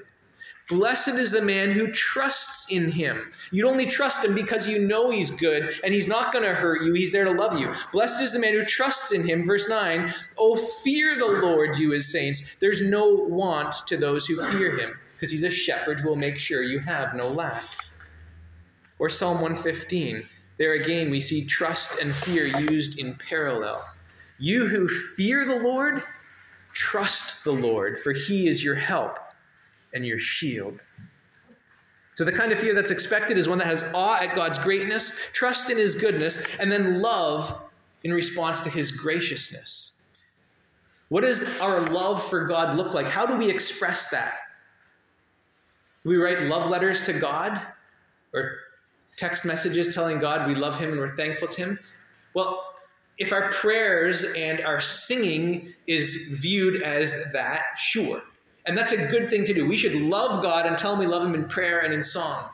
Blessed 0.68 1.16
is 1.16 1.32
the 1.32 1.42
man 1.42 1.72
who 1.72 1.90
trusts 1.90 2.70
in 2.70 2.92
him. 2.92 3.32
You'd 3.50 3.66
only 3.66 3.86
trust 3.86 4.24
him 4.24 4.36
because 4.36 4.68
you 4.68 4.78
know 4.78 5.10
he's 5.10 5.32
good 5.32 5.80
and 5.82 5.92
he's 5.92 6.06
not 6.06 6.32
going 6.32 6.44
to 6.44 6.54
hurt 6.54 6.82
you. 6.82 6.92
He's 6.94 7.10
there 7.10 7.24
to 7.24 7.32
love 7.32 7.58
you. 7.58 7.74
Blessed 7.92 8.22
is 8.22 8.32
the 8.32 8.38
man 8.38 8.52
who 8.52 8.62
trusts 8.62 9.10
in 9.10 9.26
him. 9.26 9.44
Verse 9.44 9.68
9 9.68 10.14
Oh, 10.38 10.54
fear 10.56 11.18
the 11.18 11.40
Lord, 11.40 11.76
you 11.78 11.90
his 11.90 12.12
saints. 12.12 12.54
There's 12.60 12.82
no 12.82 13.08
want 13.08 13.74
to 13.88 13.96
those 13.96 14.26
who 14.26 14.40
fear 14.52 14.76
him 14.78 14.96
because 15.14 15.32
he's 15.32 15.42
a 15.42 15.50
shepherd 15.50 15.98
who 15.98 16.08
will 16.08 16.16
make 16.16 16.38
sure 16.38 16.62
you 16.62 16.78
have 16.78 17.14
no 17.14 17.28
lack. 17.28 17.64
Or 19.00 19.08
Psalm 19.08 19.40
115. 19.40 20.24
There 20.58 20.74
again, 20.74 21.10
we 21.10 21.20
see 21.20 21.44
trust 21.44 22.00
and 22.00 22.14
fear 22.14 22.46
used 22.46 23.00
in 23.00 23.14
parallel. 23.14 23.84
You 24.40 24.66
who 24.66 24.88
fear 24.88 25.44
the 25.44 25.62
Lord, 25.62 26.02
trust 26.72 27.44
the 27.44 27.52
Lord, 27.52 28.00
for 28.00 28.12
he 28.12 28.48
is 28.48 28.64
your 28.64 28.74
help 28.74 29.18
and 29.92 30.04
your 30.04 30.18
shield. 30.18 30.82
So, 32.14 32.24
the 32.24 32.32
kind 32.32 32.50
of 32.50 32.58
fear 32.58 32.74
that's 32.74 32.90
expected 32.90 33.36
is 33.38 33.48
one 33.48 33.58
that 33.58 33.66
has 33.66 33.92
awe 33.94 34.18
at 34.20 34.34
God's 34.34 34.58
greatness, 34.58 35.18
trust 35.32 35.70
in 35.70 35.76
his 35.76 35.94
goodness, 35.94 36.42
and 36.58 36.72
then 36.72 37.02
love 37.02 37.62
in 38.02 38.12
response 38.12 38.62
to 38.62 38.70
his 38.70 38.90
graciousness. 38.90 40.00
What 41.10 41.22
does 41.22 41.60
our 41.60 41.90
love 41.90 42.22
for 42.22 42.46
God 42.46 42.76
look 42.76 42.94
like? 42.94 43.08
How 43.08 43.26
do 43.26 43.36
we 43.36 43.50
express 43.50 44.10
that? 44.10 44.38
Do 46.02 46.10
we 46.10 46.16
write 46.16 46.42
love 46.42 46.70
letters 46.70 47.04
to 47.06 47.12
God 47.12 47.60
or 48.32 48.56
text 49.16 49.44
messages 49.44 49.94
telling 49.94 50.18
God 50.18 50.48
we 50.48 50.54
love 50.54 50.78
him 50.78 50.92
and 50.92 50.98
we're 50.98 51.16
thankful 51.16 51.48
to 51.48 51.56
him? 51.56 51.78
Well, 52.32 52.64
if 53.20 53.32
our 53.32 53.50
prayers 53.50 54.24
and 54.36 54.62
our 54.62 54.80
singing 54.80 55.74
is 55.86 56.40
viewed 56.40 56.82
as 56.82 57.12
that, 57.32 57.76
sure. 57.78 58.22
And 58.64 58.76
that's 58.76 58.92
a 58.92 59.06
good 59.08 59.28
thing 59.28 59.44
to 59.44 59.54
do. 59.54 59.68
We 59.68 59.76
should 59.76 59.94
love 59.94 60.42
God 60.42 60.66
and 60.66 60.76
tell 60.76 60.94
him 60.94 60.98
we 60.98 61.06
love 61.06 61.22
him 61.22 61.34
in 61.34 61.46
prayer 61.46 61.80
and 61.80 61.92
in 61.92 62.02
song. 62.02 62.48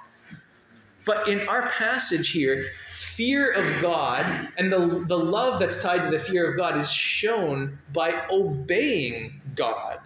But 1.05 1.29
in 1.29 1.49
our 1.49 1.69
passage 1.71 2.33
here, 2.33 2.67
fear 2.95 3.53
of 3.53 3.65
God 3.81 4.49
and 4.59 4.73
the, 4.73 5.05
the 5.07 5.17
love 5.17 5.61
that's 5.61 5.81
tied 5.81 6.03
to 6.03 6.11
the 6.11 6.19
fear 6.19 6.51
of 6.51 6.57
God 6.57 6.77
is 6.77 6.91
shown 6.91 7.79
by 7.93 8.27
obeying 8.29 9.41
God. 9.55 10.01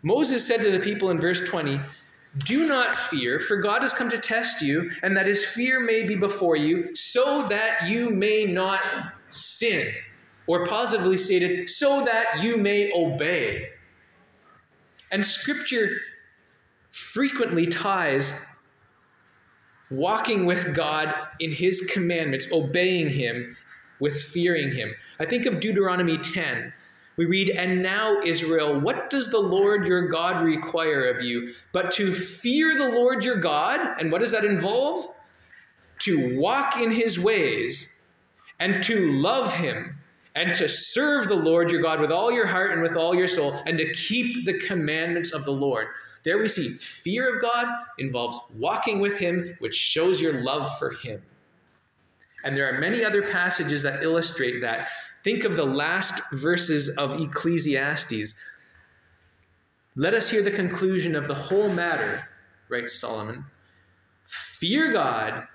Moses 0.00 0.46
said 0.46 0.62
to 0.62 0.70
the 0.70 0.80
people 0.80 1.10
in 1.10 1.20
verse 1.20 1.46
20, 1.46 1.78
Do 2.38 2.66
not 2.66 2.96
fear, 2.96 3.38
for 3.38 3.58
God 3.58 3.82
has 3.82 3.92
come 3.92 4.08
to 4.08 4.18
test 4.18 4.62
you, 4.62 4.90
and 5.02 5.16
that 5.16 5.26
his 5.26 5.44
fear 5.44 5.80
may 5.80 6.04
be 6.04 6.16
before 6.16 6.56
you, 6.56 6.94
so 6.96 7.46
that 7.48 7.88
you 7.88 8.10
may 8.10 8.46
not 8.46 8.80
sin. 9.30 9.92
Or 10.46 10.66
positively 10.66 11.18
stated, 11.18 11.68
so 11.68 12.04
that 12.04 12.42
you 12.42 12.56
may 12.56 12.90
obey. 12.94 13.68
And 15.10 15.24
scripture 15.24 15.98
frequently 16.90 17.66
ties 17.66 18.46
walking 19.90 20.46
with 20.46 20.74
God 20.74 21.14
in 21.38 21.50
his 21.50 21.82
commandments, 21.82 22.50
obeying 22.50 23.10
him, 23.10 23.56
with 24.00 24.20
fearing 24.20 24.72
him. 24.72 24.94
I 25.20 25.26
think 25.26 25.44
of 25.44 25.60
Deuteronomy 25.60 26.16
10. 26.16 26.72
We 27.16 27.26
read, 27.26 27.50
And 27.50 27.82
now, 27.82 28.18
Israel, 28.24 28.80
what 28.80 29.10
does 29.10 29.30
the 29.30 29.40
Lord 29.40 29.86
your 29.86 30.08
God 30.08 30.44
require 30.44 31.08
of 31.10 31.22
you? 31.22 31.52
But 31.72 31.90
to 31.92 32.12
fear 32.12 32.76
the 32.76 32.90
Lord 32.90 33.24
your 33.24 33.36
God. 33.36 34.00
And 34.00 34.10
what 34.10 34.20
does 34.20 34.32
that 34.32 34.44
involve? 34.44 35.08
To 36.00 36.38
walk 36.38 36.78
in 36.78 36.90
his 36.90 37.20
ways 37.20 37.98
and 38.58 38.82
to 38.84 39.12
love 39.12 39.52
him 39.52 39.98
and 40.34 40.54
to 40.54 40.68
serve 40.68 41.28
the 41.28 41.36
Lord 41.36 41.70
your 41.70 41.82
God 41.82 42.00
with 42.00 42.10
all 42.10 42.32
your 42.32 42.46
heart 42.46 42.72
and 42.72 42.82
with 42.82 42.96
all 42.96 43.14
your 43.14 43.28
soul, 43.28 43.52
and 43.66 43.76
to 43.78 43.92
keep 43.92 44.46
the 44.46 44.58
commandments 44.58 45.32
of 45.32 45.44
the 45.44 45.52
Lord. 45.52 45.88
There 46.24 46.38
we 46.38 46.48
see 46.48 46.70
fear 46.70 47.36
of 47.36 47.42
God 47.42 47.66
involves 47.98 48.38
walking 48.56 49.00
with 49.00 49.18
Him, 49.18 49.56
which 49.58 49.74
shows 49.74 50.20
your 50.20 50.42
love 50.42 50.78
for 50.78 50.92
Him. 50.92 51.22
And 52.44 52.56
there 52.56 52.72
are 52.72 52.80
many 52.80 53.04
other 53.04 53.22
passages 53.22 53.82
that 53.82 54.02
illustrate 54.02 54.60
that. 54.62 54.88
Think 55.24 55.44
of 55.44 55.56
the 55.56 55.64
last 55.64 56.32
verses 56.32 56.96
of 56.96 57.20
Ecclesiastes. 57.20 58.40
Let 59.94 60.14
us 60.14 60.30
hear 60.30 60.42
the 60.42 60.50
conclusion 60.50 61.14
of 61.14 61.28
the 61.28 61.34
whole 61.34 61.68
matter, 61.68 62.28
writes 62.68 62.94
Solomon. 62.94 63.44
Fear 64.26 64.92
God 64.92 65.46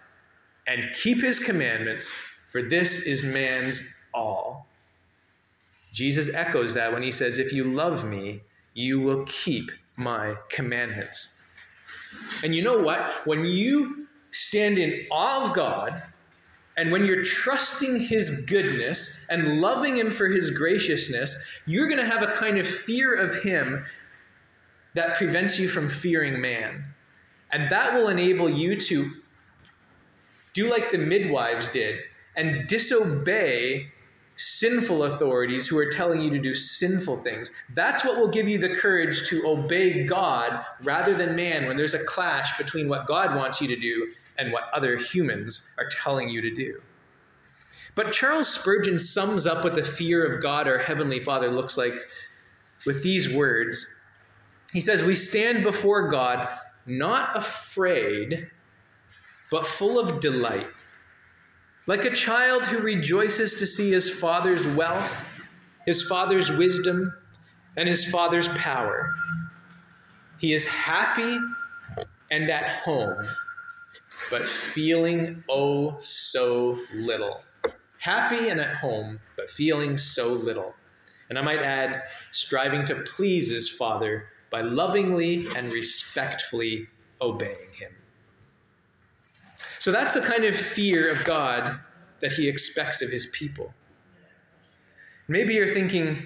and 0.67 0.93
keep 0.93 1.21
his 1.21 1.39
commandments, 1.39 2.11
for 2.51 2.61
this 2.61 3.07
is 3.07 3.23
man's 3.23 3.95
all. 4.13 4.67
Jesus 5.91 6.33
echoes 6.33 6.73
that 6.75 6.93
when 6.93 7.01
he 7.01 7.11
says, 7.11 7.39
If 7.39 7.51
you 7.51 7.73
love 7.73 8.05
me, 8.05 8.41
you 8.73 8.99
will 8.99 9.25
keep 9.25 9.71
my 9.95 10.35
commandments. 10.49 11.41
And 12.43 12.55
you 12.55 12.61
know 12.61 12.79
what? 12.79 13.25
When 13.25 13.43
you 13.43 14.07
stand 14.31 14.77
in 14.77 15.07
awe 15.09 15.49
of 15.49 15.55
God, 15.55 16.03
and 16.77 16.91
when 16.91 17.05
you're 17.05 17.23
trusting 17.23 17.99
his 17.99 18.45
goodness 18.45 19.25
and 19.29 19.59
loving 19.59 19.97
him 19.97 20.11
for 20.11 20.27
his 20.27 20.51
graciousness, 20.51 21.43
you're 21.65 21.87
going 21.87 21.99
to 21.99 22.05
have 22.05 22.21
a 22.21 22.31
kind 22.31 22.59
of 22.59 22.67
fear 22.67 23.15
of 23.15 23.35
him 23.43 23.83
that 24.93 25.15
prevents 25.15 25.59
you 25.59 25.67
from 25.67 25.89
fearing 25.89 26.39
man. 26.39 26.85
And 27.51 27.69
that 27.71 27.95
will 27.95 28.09
enable 28.09 28.49
you 28.49 28.79
to 28.79 29.11
do 30.53 30.69
like 30.69 30.91
the 30.91 30.99
midwives 30.99 31.67
did 31.69 31.99
and 32.35 32.67
disobey 32.67 33.91
sinful 34.35 35.05
authorities 35.05 35.65
who 35.65 35.79
are 35.79 35.89
telling 35.89 36.21
you 36.21 36.29
to 36.29 36.39
do 36.39 36.53
sinful 36.53 37.17
things. 37.17 37.49
That's 37.73 38.05
what 38.05 38.17
will 38.17 38.27
give 38.27 38.47
you 38.47 38.59
the 38.59 38.75
courage 38.75 39.27
to 39.29 39.47
obey 39.47 40.05
God 40.05 40.63
rather 40.83 41.15
than 41.15 41.35
man 41.35 41.65
when 41.65 41.75
there's 41.75 41.95
a 41.95 42.03
clash 42.05 42.55
between 42.55 42.87
what 42.87 43.07
God 43.07 43.35
wants 43.35 43.61
you 43.61 43.67
to 43.67 43.75
do 43.75 44.11
and 44.37 44.51
what 44.51 44.69
other 44.73 44.97
humans 44.97 45.73
are 45.77 45.89
telling 45.89 46.29
you 46.29 46.41
to 46.41 46.53
do. 46.53 46.81
But 47.95 48.11
Charles 48.11 48.53
Spurgeon 48.53 48.99
sums 48.99 49.47
up 49.47 49.63
what 49.63 49.75
the 49.75 49.83
fear 49.83 50.23
of 50.23 50.41
God, 50.41 50.67
our 50.67 50.77
Heavenly 50.77 51.19
Father, 51.19 51.49
looks 51.49 51.77
like 51.77 51.95
with 52.85 53.01
these 53.01 53.33
words. 53.33 53.85
He 54.71 54.81
says, 54.81 55.03
We 55.03 55.15
stand 55.15 55.63
before 55.63 56.09
God 56.09 56.47
not 56.85 57.35
afraid, 57.35 58.49
but 59.49 59.65
full 59.65 59.99
of 59.99 60.19
delight 60.19 60.67
like 61.87 62.03
a 62.03 62.11
child 62.11 62.65
who 62.65 62.79
rejoices 62.79 63.55
to 63.55 63.65
see 63.65 63.91
his 63.91 64.09
father's 64.09 64.67
wealth, 64.67 65.25
his 65.85 66.03
father's 66.03 66.51
wisdom, 66.51 67.13
and 67.77 67.87
his 67.87 68.05
father's 68.11 68.49
power. 68.49 69.13
He 70.37 70.53
is 70.53 70.67
happy 70.67 71.37
and 72.29 72.49
at 72.49 72.67
home, 72.83 73.17
but 74.29 74.47
feeling 74.47 75.43
oh 75.49 75.97
so 75.99 76.79
little. 76.93 77.41
Happy 77.99 78.49
and 78.49 78.59
at 78.59 78.75
home, 78.75 79.19
but 79.35 79.49
feeling 79.49 79.97
so 79.97 80.31
little. 80.33 80.73
And 81.29 81.37
I 81.37 81.41
might 81.41 81.61
add, 81.61 82.03
striving 82.31 82.85
to 82.85 82.95
please 82.95 83.49
his 83.49 83.69
father 83.69 84.27
by 84.49 84.61
lovingly 84.61 85.47
and 85.55 85.73
respectfully 85.73 86.87
obeying 87.21 87.71
him. 87.73 87.91
So 89.21 89.91
that's 89.91 90.13
the 90.13 90.21
kind 90.21 90.45
of 90.45 90.55
fear 90.55 91.11
of 91.11 91.23
God 91.25 91.79
that 92.19 92.31
he 92.31 92.47
expects 92.47 93.01
of 93.01 93.09
his 93.09 93.27
people. 93.27 93.73
Maybe 95.27 95.53
you're 95.53 95.73
thinking, 95.73 96.17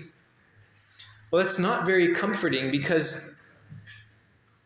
well, 1.31 1.43
that's 1.43 1.59
not 1.59 1.85
very 1.85 2.13
comforting 2.13 2.71
because 2.71 3.39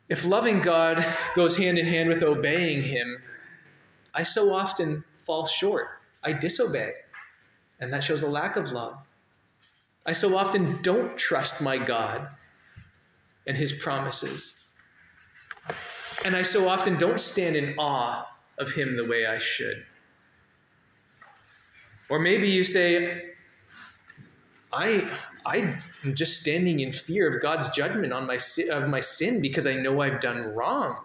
if 0.10 0.26
loving 0.26 0.62
God 0.62 1.04
goes 1.36 1.58
hand 1.58 1.78
in 1.78 1.86
hand 1.86 2.10
with 2.10 2.24
obeying 2.24 2.84
Him, 2.84 3.18
I 4.14 4.24
so 4.24 4.54
often 4.54 5.04
fall 5.18 5.46
short. 5.46 5.88
I 6.24 6.34
disobey, 6.34 6.92
and 7.80 7.92
that 7.92 8.04
shows 8.04 8.24
a 8.24 8.28
lack 8.28 8.56
of 8.56 8.72
love. 8.72 8.98
I 10.06 10.12
so 10.14 10.38
often 10.38 10.82
don't 10.82 11.18
trust 11.18 11.62
my 11.62 11.78
God 11.78 12.28
and 13.48 13.58
His 13.58 13.74
promises. 13.74 14.70
And 16.24 16.36
I 16.36 16.44
so 16.44 16.68
often 16.70 16.98
don't 16.98 17.20
stand 17.20 17.56
in 17.56 17.76
awe 17.78 18.28
of 18.58 18.72
Him 18.72 18.96
the 18.96 19.06
way 19.06 19.26
I 19.26 19.38
should. 19.38 19.84
Or 22.10 22.20
maybe 22.20 22.48
you 22.48 22.64
say, 22.64 23.35
I, 24.76 25.10
I'm 25.46 25.82
just 26.14 26.42
standing 26.42 26.82
in 26.82 26.92
fear 26.92 27.30
of 27.30 27.42
God's 27.42 27.70
judgment 27.70 28.12
on 28.12 28.28
my 28.28 28.38
of 28.70 28.90
my 28.90 29.00
sin 29.00 29.42
because 29.42 29.66
I 29.66 29.76
know 29.76 30.02
I've 30.02 30.20
done 30.20 30.54
wrong, 30.54 31.00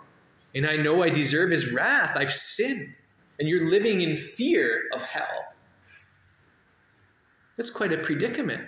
and 0.54 0.66
I 0.66 0.76
know 0.76 1.04
I 1.04 1.08
deserve 1.08 1.50
His 1.50 1.70
wrath. 1.70 2.16
I've 2.16 2.32
sinned, 2.32 2.92
and 3.38 3.48
you're 3.48 3.70
living 3.70 4.00
in 4.00 4.16
fear 4.16 4.88
of 4.92 5.02
hell. 5.02 5.54
That's 7.56 7.70
quite 7.70 7.92
a 7.92 7.98
predicament. 7.98 8.66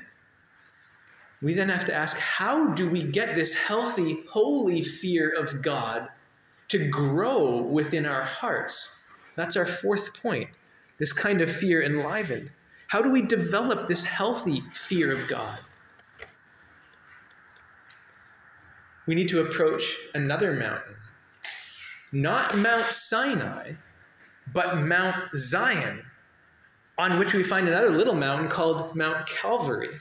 We 1.40 1.54
then 1.54 1.70
have 1.70 1.86
to 1.86 1.94
ask, 1.94 2.16
how 2.18 2.68
do 2.68 2.88
we 2.88 3.02
get 3.02 3.34
this 3.34 3.54
healthy, 3.54 4.22
holy 4.30 4.82
fear 4.82 5.30
of 5.30 5.60
God 5.62 6.08
to 6.68 6.88
grow 6.88 7.60
within 7.60 8.06
our 8.06 8.22
hearts? 8.22 9.04
That's 9.34 9.56
our 9.56 9.66
fourth 9.66 10.14
point. 10.22 10.50
This 10.98 11.12
kind 11.12 11.40
of 11.40 11.50
fear 11.50 11.82
enlivened. 11.82 12.50
How 12.92 13.00
do 13.00 13.08
we 13.08 13.22
develop 13.22 13.88
this 13.88 14.04
healthy 14.04 14.60
fear 14.74 15.12
of 15.12 15.26
God? 15.26 15.58
We 19.06 19.14
need 19.14 19.28
to 19.28 19.40
approach 19.40 19.96
another 20.12 20.52
mountain. 20.52 20.96
Not 22.12 22.54
Mount 22.58 22.92
Sinai, 22.92 23.72
but 24.52 24.76
Mount 24.76 25.16
Zion, 25.34 26.04
on 26.98 27.18
which 27.18 27.32
we 27.32 27.42
find 27.42 27.66
another 27.66 27.88
little 27.88 28.14
mountain 28.14 28.50
called 28.50 28.94
Mount 28.94 29.26
Calvary, 29.26 29.98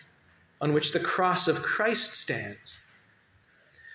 on 0.59 0.73
which 0.73 0.91
the 0.91 0.99
cross 0.99 1.47
of 1.47 1.63
Christ 1.63 2.15
stands. 2.15 2.77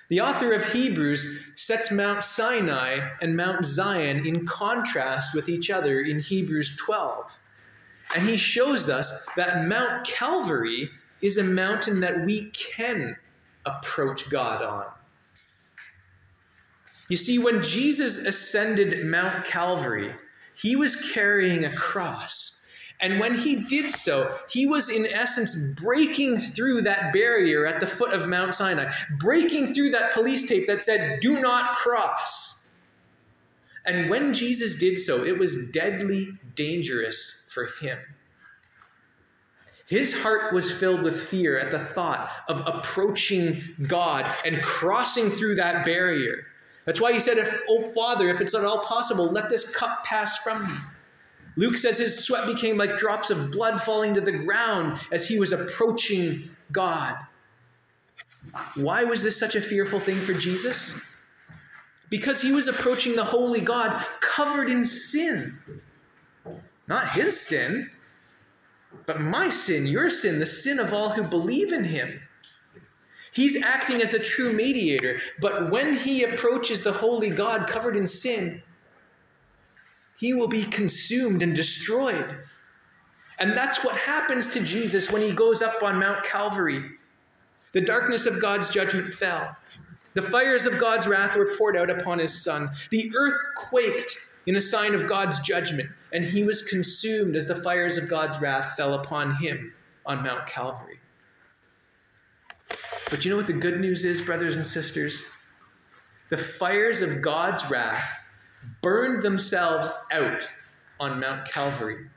The 0.09 0.23
author 0.23 0.55
of 0.55 0.73
Hebrews 0.73 1.49
sets 1.55 1.91
Mount 1.91 2.25
Sinai 2.25 3.11
and 3.21 3.37
Mount 3.37 3.67
Zion 3.67 4.27
in 4.27 4.47
contrast 4.47 5.35
with 5.35 5.51
each 5.51 5.69
other 5.69 6.01
in 6.01 6.19
Hebrews 6.19 6.79
12. 6.79 7.41
And 8.15 8.27
he 8.27 8.37
shows 8.37 8.89
us 8.89 9.27
that 9.37 9.67
Mount 9.67 10.07
Calvary 10.07 10.91
is 11.23 11.39
a 11.39 11.45
mountain 11.45 12.01
that 12.01 12.25
we 12.25 12.51
can 12.51 13.17
approach 13.65 14.31
God 14.31 14.63
on. 14.63 14.87
You 17.09 17.17
see, 17.17 17.39
when 17.39 17.63
Jesus 17.63 18.19
ascended 18.19 19.07
Mount 19.07 19.45
Calvary, 19.45 20.15
he 20.55 20.77
was 20.77 21.13
carrying 21.13 21.65
a 21.65 21.73
cross. 21.75 22.65
And 23.01 23.21
when 23.21 23.37
he 23.37 23.57
did 23.57 23.91
so, 23.91 24.39
he 24.49 24.67
was 24.67 24.89
in 24.89 25.07
essence 25.07 25.73
breaking 25.75 26.39
through 26.39 26.83
that 26.83 27.13
barrier 27.13 27.67
at 27.67 27.81
the 27.81 27.87
foot 27.87 28.13
of 28.13 28.27
Mount 28.27 28.55
Sinai, 28.55 28.91
breaking 29.19 29.75
through 29.75 29.91
that 29.91 30.15
police 30.15 30.49
tape 30.49 30.67
that 30.67 30.83
said, 30.83 31.21
Do 31.21 31.41
not 31.41 31.77
cross. 31.77 32.56
And 33.87 34.11
when 34.11 34.35
Jesus 34.35 34.75
did 34.75 34.99
so, 34.99 35.25
it 35.25 35.39
was 35.39 35.71
deadly 35.71 36.29
dangerous 36.55 37.47
for 37.51 37.71
him. 37.81 37.99
His 39.87 40.21
heart 40.21 40.53
was 40.53 40.71
filled 40.71 41.03
with 41.03 41.21
fear 41.21 41.59
at 41.59 41.71
the 41.71 41.79
thought 41.79 42.31
of 42.49 42.67
approaching 42.67 43.63
God 43.87 44.27
and 44.45 44.61
crossing 44.61 45.31
through 45.31 45.55
that 45.57 45.85
barrier. 45.85 46.45
That's 46.85 47.01
why 47.01 47.13
he 47.13 47.21
said, 47.21 47.39
if, 47.39 47.63
Oh 47.69 47.81
Father, 47.93 48.29
if 48.29 48.41
it's 48.41 48.55
at 48.55 48.65
all 48.65 48.81
possible, 48.81 49.27
let 49.27 49.49
this 49.49 49.75
cup 49.75 50.05
pass 50.05 50.39
from 50.39 50.67
me. 50.67 50.75
Luke 51.57 51.77
says 51.77 51.99
his 51.99 52.25
sweat 52.25 52.47
became 52.47 52.77
like 52.77 52.99
drops 52.99 53.31
of 53.31 53.51
blood 53.51 53.81
falling 53.81 54.15
to 54.15 54.21
the 54.21 54.33
ground 54.33 54.99
as 55.13 55.27
he 55.27 55.39
was 55.39 55.53
approaching 55.53 56.51
God. 56.73 57.17
Why 58.75 59.05
was 59.05 59.23
this 59.23 59.39
such 59.39 59.55
a 59.55 59.61
fearful 59.61 59.99
thing 60.01 60.21
for 60.21 60.35
Jesus? 60.35 61.01
Because 62.09 62.41
he 62.41 62.53
was 62.53 62.69
approaching 62.69 63.17
the 63.17 63.25
holy 63.25 63.61
God 63.61 64.05
covered 64.21 64.71
in 64.71 64.85
sin. 64.85 65.59
Not 66.89 67.11
his 67.11 67.41
sin, 67.41 67.91
but 69.07 69.21
my 69.21 69.51
sin, 69.51 69.87
your 69.87 70.09
sin, 70.09 70.39
the 70.39 70.47
sin 70.47 70.79
of 70.79 70.93
all 70.93 71.11
who 71.11 71.25
believe 71.25 71.73
in 71.73 71.85
him. 71.85 72.21
He's 73.33 73.63
acting 73.63 74.01
as 74.01 74.13
the 74.13 74.19
true 74.19 74.53
mediator, 74.53 75.21
but 75.41 75.71
when 75.71 75.97
he 75.97 76.23
approaches 76.23 76.83
the 76.83 76.93
holy 76.93 77.29
God 77.29 77.67
covered 77.67 77.97
in 77.97 78.07
sin, 78.07 78.63
he 80.19 80.33
will 80.33 80.49
be 80.49 80.65
consumed 80.65 81.43
and 81.43 81.55
destroyed. 81.55 82.25
And 83.39 83.57
that's 83.57 83.85
what 83.85 83.97
happens 83.97 84.47
to 84.55 84.61
Jesus 84.61 85.13
when 85.13 85.21
he 85.21 85.33
goes 85.33 85.61
up 85.61 85.83
on 85.83 85.99
Mount 85.99 86.25
Calvary. 86.25 86.83
The 87.73 87.83
darkness 87.83 88.25
of 88.25 88.41
God's 88.41 88.71
judgment 88.71 89.13
fell. 89.13 89.55
The 90.17 90.23
fires 90.23 90.65
of 90.65 90.81
God's 90.81 91.07
wrath 91.07 91.37
were 91.37 91.55
poured 91.59 91.77
out 91.77 91.91
upon 91.91 92.19
his 92.19 92.43
son. 92.43 92.71
The 92.91 93.13
earth 93.15 93.35
quaked 93.55 94.17
in 94.47 94.57
a 94.57 94.61
sign 94.63 94.95
of 94.95 95.07
God's 95.07 95.41
judgment, 95.41 95.91
and 96.11 96.25
he 96.25 96.43
was 96.43 96.63
consumed 96.63 97.37
as 97.37 97.47
the 97.47 97.55
fires 97.55 97.99
of 97.99 98.09
God's 98.09 98.41
wrath 98.41 98.77
fell 98.79 98.95
upon 98.95 99.35
him 99.35 99.75
on 100.07 100.23
Mount 100.23 100.47
Calvary. 100.47 100.99
But 103.11 103.27
you 103.27 103.31
know 103.31 103.37
what 103.37 103.47
the 103.47 103.53
good 103.53 103.79
news 103.79 104.07
is, 104.07 104.23
brothers 104.23 104.57
and 104.57 104.65
sisters? 104.65 105.23
The 106.31 106.39
fires 106.39 107.03
of 107.03 107.21
God's 107.21 107.69
wrath 107.69 108.11
burned 108.81 109.21
themselves 109.21 109.91
out 110.11 110.49
on 110.99 111.21
Mount 111.21 111.47
Calvary. 111.51 112.09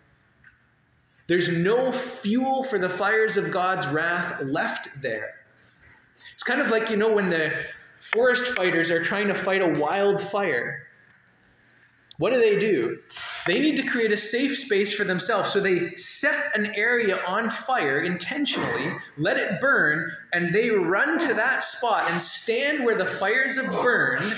There's 1.28 1.50
no 1.50 1.92
fuel 1.92 2.64
for 2.64 2.80
the 2.80 2.90
fires 2.90 3.36
of 3.36 3.52
God's 3.52 3.88
wrath 3.88 4.42
left 4.42 4.88
there. 5.02 5.36
It's 6.34 6.44
kind 6.44 6.62
of 6.62 6.70
like, 6.70 6.90
you 6.90 6.96
know, 6.96 7.12
when 7.12 7.30
the 7.30 7.66
forest 8.02 8.46
fighters 8.56 8.92
are 8.92 9.04
trying 9.04 9.28
to 9.28 9.36
fight 9.36 9.62
a 9.62 9.80
wildfire 9.80 10.90
what 12.20 12.34
do 12.34 12.40
they 12.42 12.60
do? 12.60 13.00
They 13.48 13.62
need 13.62 13.78
to 13.78 13.84
create 13.84 14.12
a 14.12 14.18
safe 14.18 14.58
space 14.58 14.94
for 14.94 15.06
themselves. 15.06 15.52
So 15.52 15.62
they 15.62 15.96
set 15.96 16.54
an 16.54 16.76
area 16.76 17.18
on 17.26 17.50
fire 17.50 18.02
intentionally, 18.02 18.92
let 19.18 19.38
it 19.38 19.62
burn, 19.62 20.12
and 20.34 20.54
they 20.54 20.70
run 20.70 21.18
to 21.18 21.34
that 21.36 21.64
spot 21.64 22.04
and 22.12 22.22
stand 22.22 22.84
where 22.84 22.98
the 22.98 23.06
fires 23.06 23.56
have 23.56 23.72
burned. 23.72 24.34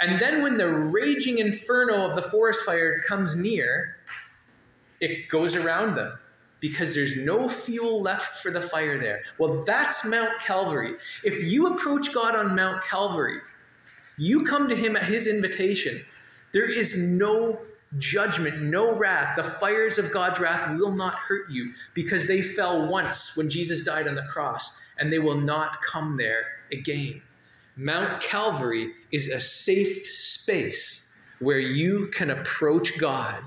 And 0.00 0.18
then 0.18 0.42
when 0.42 0.56
the 0.56 0.74
raging 0.74 1.38
inferno 1.38 2.06
of 2.06 2.14
the 2.14 2.22
forest 2.22 2.62
fire 2.62 3.02
comes 3.02 3.36
near, 3.36 3.98
it 4.98 5.28
goes 5.28 5.54
around 5.54 5.96
them 5.96 6.18
because 6.64 6.94
there's 6.94 7.14
no 7.14 7.46
fuel 7.46 8.00
left 8.00 8.36
for 8.36 8.50
the 8.50 8.62
fire 8.62 8.98
there. 8.98 9.20
Well, 9.36 9.62
that's 9.64 10.06
Mount 10.06 10.40
Calvary. 10.40 10.94
If 11.22 11.44
you 11.44 11.66
approach 11.66 12.10
God 12.14 12.34
on 12.34 12.56
Mount 12.56 12.82
Calvary, 12.82 13.40
you 14.16 14.44
come 14.44 14.66
to 14.70 14.74
Him 14.74 14.96
at 14.96 15.02
His 15.02 15.26
invitation 15.26 16.02
there 16.54 16.70
is 16.70 16.96
no 17.02 17.58
judgment, 17.98 18.62
no 18.62 18.94
wrath. 18.94 19.36
The 19.36 19.42
fires 19.42 19.98
of 19.98 20.10
God's 20.12 20.38
wrath 20.38 20.78
will 20.78 20.92
not 20.92 21.14
hurt 21.14 21.50
you 21.50 21.74
because 21.92 22.26
they 22.26 22.40
fell 22.40 22.86
once 22.88 23.36
when 23.36 23.50
Jesus 23.50 23.84
died 23.84 24.08
on 24.08 24.14
the 24.14 24.22
cross, 24.22 24.80
and 24.98 25.12
they 25.12 25.18
will 25.18 25.40
not 25.40 25.82
come 25.82 26.16
there 26.16 26.44
again. 26.72 27.20
Mount 27.76 28.22
Calvary 28.22 28.92
is 29.10 29.28
a 29.28 29.40
safe 29.40 30.06
space 30.12 31.12
where 31.40 31.58
you 31.58 32.08
can 32.14 32.30
approach 32.30 32.98
God. 32.98 33.42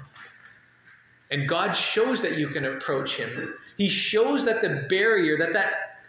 And 1.32 1.48
God 1.48 1.72
shows 1.72 2.22
that 2.22 2.38
you 2.38 2.48
can 2.48 2.66
approach 2.66 3.16
Him. 3.18 3.54
He 3.78 3.90
shows 3.90 4.46
that 4.46 4.62
the 4.62 4.86
barrier, 4.90 5.38
that 5.38 5.54
that 5.54 6.00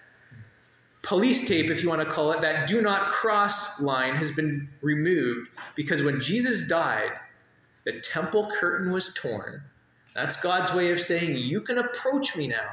police 1.03 1.49
tape, 1.49 1.71
if 1.71 1.83
you 1.83 1.89
want 1.89 2.03
to 2.03 2.11
call 2.11 2.33
it, 2.33 2.41
that 2.41 2.69
do 2.69 2.81
not 2.81 3.07
cross 3.07 3.81
line 3.81 4.15
has 4.15 4.31
been 4.31 4.69
removed 4.81 5.49
because 5.75 6.03
when 6.03 6.21
Jesus 6.21 6.69
died, 6.69 7.13
the 7.85 8.01
temple 8.01 8.51
curtain 8.55 8.93
was 8.93 9.15
torn. 9.15 9.63
That's 10.15 10.41
God's 10.41 10.73
way 10.73 10.91
of 10.91 11.01
saying, 11.01 11.37
You 11.37 11.61
can 11.61 11.79
approach 11.79 12.37
me 12.37 12.49
now. 12.49 12.71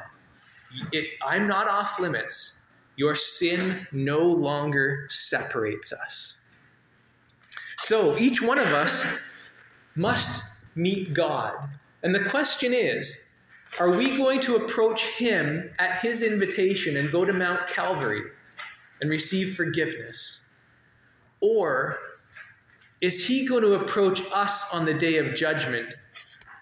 it, 0.92 1.06
I'm 1.24 1.46
not 1.46 1.68
off 1.68 2.00
limits. 2.00 2.66
Your 2.96 3.14
sin 3.14 3.86
no 3.92 4.18
longer 4.20 5.06
separates 5.10 5.92
us. 5.92 6.40
So 7.78 8.16
each 8.16 8.42
one 8.42 8.58
of 8.58 8.68
us 8.68 9.06
must 9.94 10.42
meet 10.74 11.14
God. 11.14 11.68
And 12.06 12.14
the 12.14 12.30
question 12.30 12.72
is 12.72 13.30
are 13.80 13.90
we 13.90 14.16
going 14.16 14.38
to 14.42 14.54
approach 14.54 15.02
Him 15.06 15.68
at 15.80 15.98
His 15.98 16.22
invitation 16.22 16.96
and 16.96 17.10
go 17.10 17.24
to 17.24 17.32
Mount 17.32 17.66
Calvary 17.66 18.22
and 19.00 19.10
receive 19.10 19.56
forgiveness? 19.56 20.46
Or 21.40 21.98
is 23.00 23.26
He 23.26 23.44
going 23.44 23.62
to 23.62 23.74
approach 23.74 24.22
us 24.32 24.72
on 24.72 24.84
the 24.84 24.94
day 24.94 25.18
of 25.18 25.34
judgment 25.34 25.96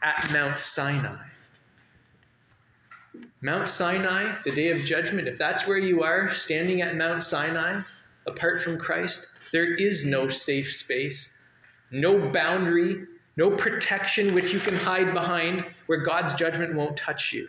at 0.03 0.33
Mount 0.33 0.59
Sinai? 0.59 1.23
Mount 3.43 3.69
Sinai, 3.69 4.37
the 4.47 4.51
day 4.51 4.71
of 4.71 4.83
judgment, 4.83 5.29
if 5.29 5.37
that's 5.37 5.67
where 5.67 5.77
you 5.77 6.03
are, 6.03 6.33
standing 6.33 6.81
at 6.81 6.97
Mount 6.97 7.23
Sinai, 7.23 7.83
apart 8.27 8.63
from 8.63 8.79
Christ, 8.79 9.27
there 9.53 9.75
is 9.75 10.07
no 10.07 10.27
safe 10.27 10.73
space, 10.73 11.37
no 11.91 12.31
boundary, 12.31 13.05
no 13.37 13.51
protection 13.51 14.35
which 14.35 14.53
you 14.53 14.61
can 14.61 14.77
hide 14.77 15.13
behind 15.13 15.65
where 15.87 16.03
God's 16.03 16.35
judgment 16.35 16.75
won't 16.75 16.97
touch 16.97 17.33
you. 17.33 17.49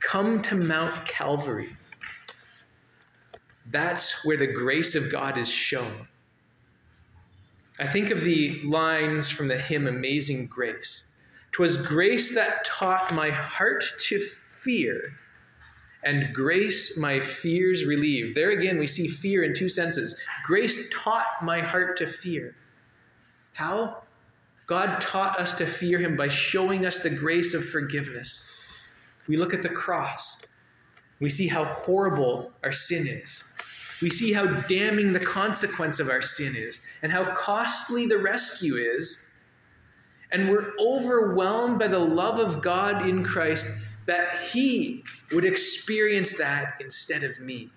Come 0.00 0.42
to 0.42 0.54
Mount 0.54 1.06
Calvary. 1.06 1.70
That's 3.70 4.24
where 4.24 4.36
the 4.36 4.46
grace 4.46 4.94
of 4.94 5.12
God 5.12 5.38
is 5.38 5.48
shown. 5.48 6.08
I 7.78 7.86
think 7.86 8.10
of 8.10 8.20
the 8.20 8.60
lines 8.64 9.30
from 9.30 9.48
the 9.48 9.56
hymn 9.56 9.86
Amazing 9.86 10.46
Grace. 10.46 11.16
"'Twas 11.52 11.76
grace 11.76 12.34
that 12.34 12.64
taught 12.64 13.14
my 13.14 13.30
heart 13.30 13.84
to 13.98 14.20
fear, 14.20 15.14
and 16.04 16.34
grace 16.34 16.98
my 16.98 17.20
fears 17.20 17.84
relieved. 17.84 18.36
There 18.36 18.50
again, 18.50 18.78
we 18.78 18.86
see 18.86 19.08
fear 19.08 19.42
in 19.44 19.54
two 19.54 19.68
senses. 19.68 20.20
Grace 20.44 20.90
taught 20.92 21.42
my 21.42 21.60
heart 21.60 21.96
to 21.98 22.06
fear. 22.06 22.54
How? 23.60 24.04
God 24.66 25.02
taught 25.02 25.38
us 25.38 25.52
to 25.58 25.66
fear 25.66 25.98
him 25.98 26.16
by 26.16 26.28
showing 26.28 26.86
us 26.86 27.00
the 27.00 27.10
grace 27.10 27.52
of 27.52 27.62
forgiveness. 27.62 28.50
We 29.28 29.36
look 29.36 29.52
at 29.52 29.62
the 29.62 29.68
cross. 29.68 30.46
We 31.20 31.28
see 31.28 31.46
how 31.46 31.66
horrible 31.66 32.52
our 32.64 32.72
sin 32.72 33.06
is. 33.06 33.52
We 34.00 34.08
see 34.08 34.32
how 34.32 34.46
damning 34.46 35.12
the 35.12 35.20
consequence 35.20 36.00
of 36.00 36.08
our 36.08 36.22
sin 36.22 36.54
is 36.56 36.80
and 37.02 37.12
how 37.12 37.34
costly 37.34 38.06
the 38.06 38.16
rescue 38.16 38.76
is. 38.76 39.34
And 40.32 40.48
we're 40.48 40.72
overwhelmed 40.80 41.78
by 41.78 41.88
the 41.88 41.98
love 41.98 42.38
of 42.38 42.62
God 42.62 43.06
in 43.06 43.22
Christ 43.22 43.66
that 44.06 44.40
He 44.40 45.04
would 45.32 45.44
experience 45.44 46.38
that 46.38 46.80
instead 46.80 47.24
of 47.24 47.38
me. 47.40 47.70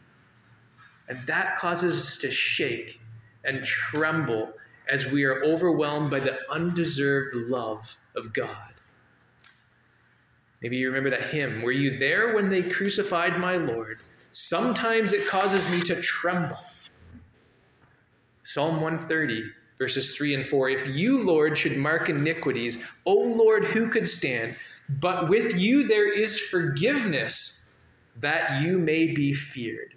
And 1.10 1.20
that 1.28 1.58
causes 1.58 1.94
us 1.98 2.18
to 2.20 2.32
shake 2.32 3.02
and 3.44 3.66
tremble 3.66 4.54
as 4.90 5.06
we 5.06 5.24
are 5.24 5.44
overwhelmed 5.44 6.12
by 6.12 6.20
the 6.20 6.38
undeserved 6.50 7.36
love 7.36 7.96
of 8.16 8.34
God. 8.34 8.74
Maybe 10.62 10.78
you 10.78 10.88
remember 10.88 11.10
that 11.10 11.26
hymn 11.26 11.62
Were 11.62 11.72
you 11.72 11.98
there 11.98 12.34
when 12.34 12.50
they 12.50 12.64
crucified 12.64 13.40
my 13.40 13.58
Lord? 13.58 14.00
Sometimes 14.32 15.14
it 15.14 15.28
causes 15.28 15.70
me 15.70 15.82
to 15.82 16.02
tremble. 16.02 16.58
Psalm 18.44 18.82
130, 18.82 19.44
verses 19.78 20.16
3 20.16 20.36
and 20.36 20.48
4 20.48 20.70
If 20.70 20.88
you, 20.88 21.22
Lord, 21.22 21.58
should 21.58 21.78
mark 21.78 22.10
iniquities, 22.10 22.84
O 23.06 23.14
Lord, 23.14 23.66
who 23.66 23.90
could 23.90 24.08
stand? 24.08 24.56
But 25.00 25.30
with 25.30 25.60
you 25.60 25.88
there 25.88 26.12
is 26.12 26.40
forgiveness 26.40 27.72
that 28.20 28.62
you 28.62 28.78
may 28.78 29.08
be 29.08 29.34
feared. 29.34 29.96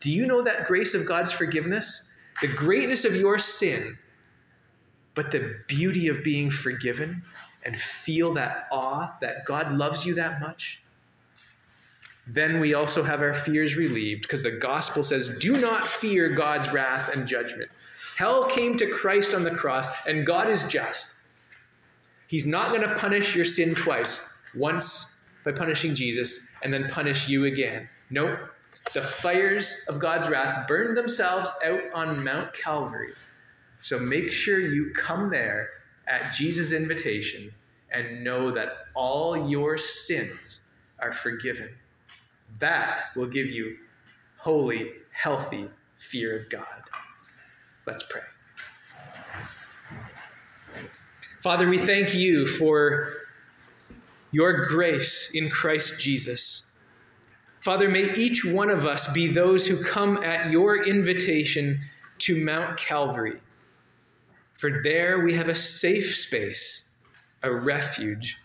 Do 0.00 0.10
you 0.10 0.26
know 0.26 0.42
that 0.42 0.66
grace 0.66 0.94
of 0.94 1.06
God's 1.06 1.32
forgiveness? 1.32 2.12
The 2.40 2.48
greatness 2.48 3.04
of 3.04 3.16
your 3.16 3.38
sin 3.38 3.96
but 5.14 5.30
the 5.30 5.56
beauty 5.66 6.08
of 6.08 6.22
being 6.22 6.50
forgiven 6.50 7.22
and 7.64 7.78
feel 7.78 8.34
that 8.34 8.66
awe 8.70 9.12
that 9.20 9.44
God 9.44 9.72
loves 9.72 10.04
you 10.04 10.14
that 10.14 10.40
much, 10.40 10.80
then 12.26 12.58
we 12.60 12.74
also 12.74 13.02
have 13.02 13.20
our 13.20 13.34
fears 13.34 13.76
relieved 13.76 14.22
because 14.22 14.42
the 14.42 14.50
gospel 14.50 15.02
says, 15.02 15.38
Do 15.38 15.60
not 15.60 15.86
fear 15.86 16.30
God's 16.30 16.72
wrath 16.72 17.10
and 17.14 17.26
judgment. 17.26 17.70
Hell 18.16 18.46
came 18.46 18.78
to 18.78 18.86
Christ 18.86 19.34
on 19.34 19.42
the 19.42 19.50
cross, 19.50 19.88
and 20.06 20.26
God 20.26 20.48
is 20.48 20.68
just. 20.68 21.20
He's 22.28 22.46
not 22.46 22.70
going 22.70 22.82
to 22.82 22.94
punish 22.94 23.34
your 23.36 23.44
sin 23.44 23.74
twice 23.74 24.34
once 24.54 25.20
by 25.44 25.52
punishing 25.52 25.94
Jesus 25.94 26.48
and 26.62 26.72
then 26.72 26.88
punish 26.88 27.28
you 27.28 27.44
again. 27.44 27.88
Nope. 28.10 28.38
The 28.92 29.02
fires 29.02 29.84
of 29.88 29.98
God's 29.98 30.28
wrath 30.28 30.66
burned 30.66 30.96
themselves 30.96 31.50
out 31.64 31.82
on 31.92 32.22
Mount 32.24 32.52
Calvary 32.52 33.12
so 33.84 33.98
make 33.98 34.32
sure 34.32 34.58
you 34.60 34.94
come 34.94 35.28
there 35.28 35.68
at 36.06 36.32
Jesus' 36.32 36.72
invitation 36.72 37.52
and 37.92 38.24
know 38.24 38.50
that 38.50 38.86
all 38.94 39.50
your 39.50 39.76
sins 39.76 40.70
are 41.00 41.12
forgiven. 41.12 41.68
That 42.60 43.14
will 43.14 43.26
give 43.26 43.50
you 43.50 43.76
holy, 44.38 44.90
healthy 45.10 45.68
fear 45.98 46.34
of 46.34 46.48
God. 46.48 46.80
Let's 47.86 48.02
pray. 48.04 48.22
Father, 51.42 51.68
we 51.68 51.76
thank 51.76 52.14
you 52.14 52.46
for 52.46 53.12
your 54.32 54.64
grace 54.64 55.32
in 55.34 55.50
Christ 55.50 56.00
Jesus. 56.00 56.72
Father, 57.60 57.90
may 57.90 58.10
each 58.14 58.46
one 58.46 58.70
of 58.70 58.86
us 58.86 59.12
be 59.12 59.30
those 59.30 59.66
who 59.66 59.84
come 59.84 60.24
at 60.24 60.50
your 60.50 60.86
invitation 60.86 61.78
to 62.20 62.42
Mount 62.42 62.78
Calvary 62.78 63.38
for 64.64 64.80
there 64.82 65.20
we 65.20 65.34
have 65.34 65.50
a 65.50 65.54
safe 65.54 66.16
space, 66.16 66.92
a 67.42 67.54
refuge. 67.54 68.38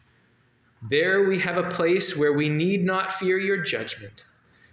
There 0.89 1.23
we 1.23 1.39
have 1.39 1.57
a 1.57 1.69
place 1.69 2.17
where 2.17 2.33
we 2.33 2.49
need 2.49 2.83
not 2.83 3.13
fear 3.13 3.39
your 3.39 3.63
judgment. 3.63 4.23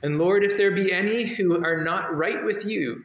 And 0.03 0.19
Lord, 0.19 0.43
if 0.43 0.57
there 0.57 0.73
be 0.73 0.93
any 0.93 1.23
who 1.25 1.65
are 1.65 1.85
not 1.85 2.17
right 2.17 2.43
with 2.43 2.67
you, 2.67 3.05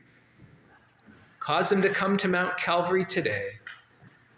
cause 1.37 1.69
them 1.69 1.83
to 1.83 1.89
come 1.89 2.17
to 2.17 2.27
Mount 2.27 2.57
Calvary 2.57 3.05
today, 3.05 3.59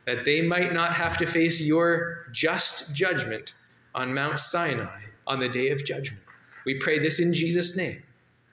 that 0.06 0.26
they 0.26 0.42
might 0.42 0.74
not 0.74 0.92
have 0.92 1.18
to 1.20 1.26
face 1.26 1.62
your 1.62 2.28
just 2.34 2.94
judgment 2.94 3.54
on 3.96 4.14
Mount 4.14 4.38
Sinai 4.38 5.00
on 5.28 5.40
the 5.40 5.48
day 5.48 5.70
of 5.70 5.86
judgment. 5.86 6.24
We 6.66 6.78
pray 6.78 7.00
this 7.00 7.22
in 7.22 7.34
Jesus' 7.34 7.78
name. 7.78 8.04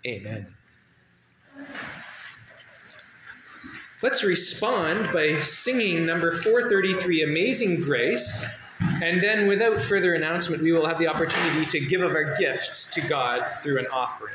Amen. 0.06 0.46
Let's 4.02 4.24
respond 4.24 5.12
by 5.12 5.42
singing 5.42 6.06
number 6.06 6.32
433, 6.32 7.22
Amazing 7.22 7.82
Grace. 7.82 8.46
And 9.02 9.22
then, 9.22 9.46
without 9.46 9.76
further 9.76 10.14
announcement, 10.14 10.62
we 10.62 10.72
will 10.72 10.86
have 10.86 10.98
the 10.98 11.06
opportunity 11.06 11.66
to 11.66 11.80
give 11.86 12.00
of 12.00 12.12
our 12.12 12.34
gifts 12.36 12.86
to 12.86 13.02
God 13.02 13.46
through 13.62 13.78
an 13.78 13.86
offering. 13.92 14.32